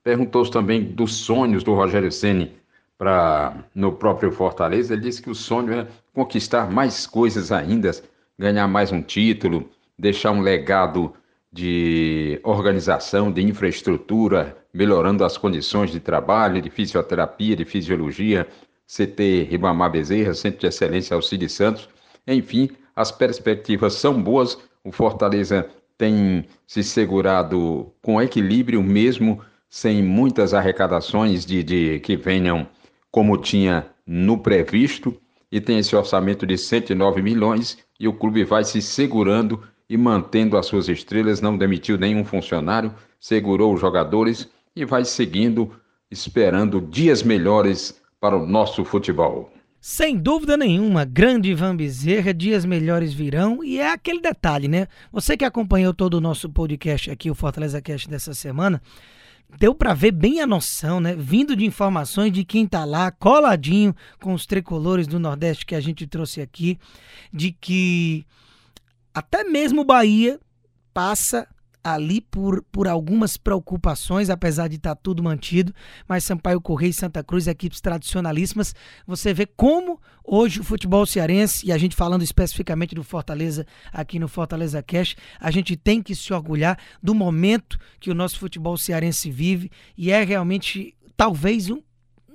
Perguntou-se 0.02 0.50
também 0.50 0.82
dos 0.82 1.14
sonhos 1.14 1.62
do 1.62 1.74
Rogério 1.74 2.10
Senna 2.10 2.59
para 3.00 3.64
no 3.74 3.92
próprio 3.92 4.30
Fortaleza, 4.30 4.92
ele 4.92 5.00
disse 5.00 5.22
que 5.22 5.30
o 5.30 5.34
sonho 5.34 5.72
é 5.72 5.86
conquistar 6.12 6.70
mais 6.70 7.06
coisas 7.06 7.50
ainda, 7.50 7.90
ganhar 8.38 8.68
mais 8.68 8.92
um 8.92 9.00
título, 9.00 9.70
deixar 9.98 10.32
um 10.32 10.42
legado 10.42 11.10
de 11.50 12.38
organização, 12.44 13.32
de 13.32 13.42
infraestrutura, 13.42 14.54
melhorando 14.70 15.24
as 15.24 15.38
condições 15.38 15.90
de 15.90 15.98
trabalho, 15.98 16.60
de 16.60 16.68
fisioterapia, 16.68 17.56
de 17.56 17.64
fisiologia, 17.64 18.46
CT 18.86 19.44
Ribamar 19.50 19.90
Bezerra, 19.90 20.34
Centro 20.34 20.60
de 20.60 20.66
Excelência 20.66 21.14
Alcides 21.14 21.52
Santos. 21.52 21.88
Enfim, 22.26 22.68
as 22.94 23.10
perspectivas 23.10 23.94
são 23.94 24.22
boas. 24.22 24.58
O 24.84 24.92
Fortaleza 24.92 25.66
tem 25.96 26.44
se 26.66 26.84
segurado 26.84 27.90
com 28.02 28.20
equilíbrio 28.20 28.82
mesmo 28.82 29.40
sem 29.70 30.02
muitas 30.02 30.52
arrecadações 30.52 31.46
de, 31.46 31.62
de 31.62 32.00
que 32.00 32.14
venham 32.14 32.68
como 33.10 33.36
tinha 33.36 33.86
no 34.06 34.38
previsto 34.38 35.14
e 35.50 35.60
tem 35.60 35.78
esse 35.78 35.94
orçamento 35.96 36.46
de 36.46 36.56
109 36.56 37.22
milhões 37.22 37.78
e 37.98 38.06
o 38.06 38.12
clube 38.12 38.44
vai 38.44 38.64
se 38.64 38.80
segurando 38.80 39.62
e 39.88 39.96
mantendo 39.96 40.56
as 40.56 40.66
suas 40.66 40.88
estrelas, 40.88 41.40
não 41.40 41.58
demitiu 41.58 41.98
nenhum 41.98 42.24
funcionário, 42.24 42.94
segurou 43.18 43.74
os 43.74 43.80
jogadores 43.80 44.48
e 44.74 44.84
vai 44.84 45.04
seguindo, 45.04 45.72
esperando 46.10 46.80
dias 46.80 47.22
melhores 47.22 48.00
para 48.20 48.36
o 48.36 48.46
nosso 48.46 48.84
futebol. 48.84 49.52
Sem 49.80 50.16
dúvida 50.16 50.56
nenhuma, 50.56 51.06
grande 51.06 51.50
Ivan 51.50 51.74
Bezerra, 51.74 52.34
dias 52.34 52.66
melhores 52.66 53.14
virão 53.14 53.64
e 53.64 53.78
é 53.78 53.90
aquele 53.90 54.20
detalhe, 54.20 54.68
né? 54.68 54.86
Você 55.10 55.38
que 55.38 55.44
acompanhou 55.44 55.94
todo 55.94 56.14
o 56.14 56.20
nosso 56.20 56.50
podcast 56.50 57.10
aqui, 57.10 57.30
o 57.30 57.34
Fortaleza 57.34 57.80
Cast 57.80 58.08
dessa 58.08 58.34
semana, 58.34 58.80
deu 59.58 59.74
para 59.74 59.94
ver 59.94 60.12
bem 60.12 60.40
a 60.40 60.46
noção, 60.46 61.00
né? 61.00 61.14
Vindo 61.16 61.56
de 61.56 61.64
informações 61.64 62.32
de 62.32 62.44
quem 62.44 62.66
tá 62.66 62.84
lá, 62.84 63.10
coladinho 63.10 63.94
com 64.20 64.32
os 64.32 64.46
tricolores 64.46 65.06
do 65.06 65.18
Nordeste 65.18 65.66
que 65.66 65.74
a 65.74 65.80
gente 65.80 66.06
trouxe 66.06 66.40
aqui, 66.40 66.78
de 67.32 67.52
que 67.52 68.24
até 69.14 69.44
mesmo 69.44 69.84
Bahia 69.84 70.38
passa 70.92 71.46
ali 71.82 72.20
por, 72.20 72.62
por 72.70 72.86
algumas 72.86 73.36
preocupações, 73.36 74.30
apesar 74.30 74.68
de 74.68 74.76
estar 74.76 74.94
tá 74.94 75.00
tudo 75.02 75.22
mantido, 75.22 75.74
mas 76.06 76.24
Sampaio 76.24 76.60
Correia 76.60 76.90
e 76.90 76.94
Santa 76.94 77.24
Cruz, 77.24 77.46
equipes 77.46 77.80
tradicionalíssimas, 77.80 78.74
você 79.06 79.32
vê 79.32 79.46
como 79.46 80.00
hoje 80.24 80.60
o 80.60 80.64
futebol 80.64 81.04
cearense, 81.06 81.66
e 81.66 81.72
a 81.72 81.78
gente 81.78 81.96
falando 81.96 82.22
especificamente 82.22 82.94
do 82.94 83.02
Fortaleza 83.02 83.66
aqui 83.92 84.18
no 84.18 84.28
Fortaleza 84.28 84.82
Cash, 84.82 85.16
a 85.38 85.50
gente 85.50 85.76
tem 85.76 86.02
que 86.02 86.14
se 86.14 86.32
orgulhar 86.32 86.78
do 87.02 87.14
momento 87.14 87.78
que 87.98 88.10
o 88.10 88.14
nosso 88.14 88.38
futebol 88.38 88.76
cearense 88.76 89.30
vive, 89.30 89.70
e 89.96 90.10
é 90.10 90.22
realmente, 90.22 90.94
talvez, 91.16 91.70
um, 91.70 91.82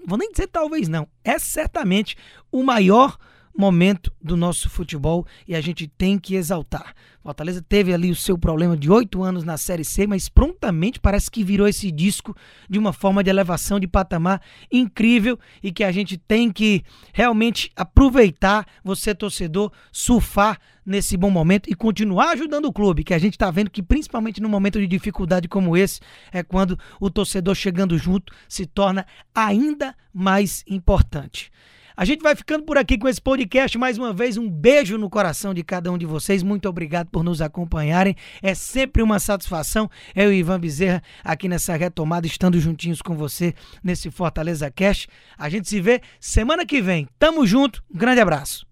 vou 0.06 0.18
nem 0.18 0.32
dizer 0.32 0.48
talvez 0.48 0.88
não, 0.88 1.08
é 1.24 1.38
certamente 1.40 2.16
o 2.52 2.64
maior 2.64 3.18
momento 3.58 4.12
do 4.22 4.36
nosso 4.36 4.70
futebol 4.70 5.26
e 5.48 5.56
a 5.56 5.62
gente 5.62 5.88
tem 5.88 6.20
que 6.20 6.36
exaltar. 6.36 6.94
Fortaleza 7.26 7.60
teve 7.60 7.92
ali 7.92 8.12
o 8.12 8.16
seu 8.16 8.38
problema 8.38 8.78
de 8.78 8.92
oito 8.92 9.24
anos 9.24 9.44
na 9.44 9.58
Série 9.58 9.84
C, 9.84 10.06
mas 10.06 10.30
prontamente 10.30 11.00
parece 11.00 11.32
que 11.32 11.44
virou 11.44 11.68
esse 11.68 11.92
disco 11.92 12.36
de 12.70 12.78
uma 12.78 12.94
forma 12.94 13.24
de 13.24 13.32
elevação 13.32 13.80
de 13.80 13.88
patamar 13.88 14.42
incrível 14.72 15.40
e 15.64 15.72
que 15.72 15.84
a 15.84 15.92
gente 15.92 16.18
tem 16.18 16.52
que 16.52 16.84
realmente 17.12 17.72
aproveitar, 17.76 18.68
você 18.84 19.16
torcedor, 19.16 19.72
surfar 19.92 20.60
nesse 20.86 21.18
bom 21.18 21.32
momento 21.32 21.68
e 21.68 21.74
continuar 21.74 22.34
ajudando 22.34 22.66
o 22.66 22.74
clube, 22.74 23.04
que 23.04 23.14
a 23.14 23.18
gente 23.18 23.34
está 23.34 23.50
vendo 23.50 23.72
que 23.72 23.82
principalmente 23.82 24.40
num 24.40 24.50
momento 24.50 24.80
de 24.80 24.86
dificuldade 24.86 25.48
como 25.48 25.76
esse, 25.76 26.00
é 26.32 26.44
quando 26.44 26.78
o 27.00 27.10
torcedor 27.10 27.56
chegando 27.56 27.98
junto 27.98 28.32
se 28.48 28.68
torna 28.68 29.04
ainda 29.34 29.96
mais 30.14 30.64
importante. 30.68 31.52
A 31.98 32.04
gente 32.04 32.22
vai 32.22 32.36
ficando 32.36 32.64
por 32.64 32.78
aqui 32.78 32.98
com 32.98 33.08
esse 33.08 33.22
podcast. 33.22 33.78
Mais 33.78 33.98
uma 33.98 34.12
vez, 34.12 34.38
um 34.38 34.50
beijo 34.50 34.98
no 34.98 35.10
coração 35.10 35.54
de 35.54 35.64
cada 35.64 35.92
um 35.92 35.98
de 35.98 36.06
vocês. 36.06 36.44
Muito 36.44 36.68
obrigado 36.68 37.10
por 37.10 37.24
nos 37.24 37.42
acompanharem. 37.42 38.16
É 38.42 38.54
sempre 38.54 39.02
uma 39.02 39.18
satisfação. 39.18 39.90
Eu 40.14 40.32
e 40.34 40.40
Ivan 40.40 40.60
Bezerra 40.60 41.02
aqui 41.24 41.48
nessa 41.48 41.76
retomada, 41.76 42.28
estando 42.28 42.60
juntinhos 42.60 43.02
com 43.02 43.16
você 43.16 43.54
nesse 43.84 44.12
Fortaleza 44.12 44.70
Cast. 44.70 45.08
A 45.38 45.48
gente 45.48 45.70
se 45.70 45.80
vê 45.80 46.02
semana 46.20 46.66
que 46.66 46.82
vem. 46.82 47.08
Tamo 47.18 47.46
junto. 47.48 47.82
Um 47.94 47.98
grande 47.98 48.20
abraço. 48.20 48.66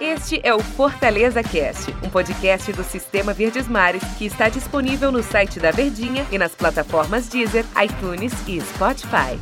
Este 0.00 0.40
é 0.42 0.52
o 0.52 0.58
Fortaleza 0.58 1.44
Cast, 1.44 1.94
um 2.04 2.10
podcast 2.10 2.72
do 2.72 2.82
Sistema 2.82 3.32
Verdes 3.32 3.68
Mares 3.68 4.02
que 4.18 4.26
está 4.26 4.48
disponível 4.48 5.12
no 5.12 5.22
site 5.22 5.60
da 5.60 5.70
Verdinha 5.70 6.26
e 6.32 6.38
nas 6.38 6.56
plataformas 6.56 7.28
Deezer, 7.28 7.64
iTunes 7.80 8.32
e 8.48 8.60
Spotify. 8.60 9.38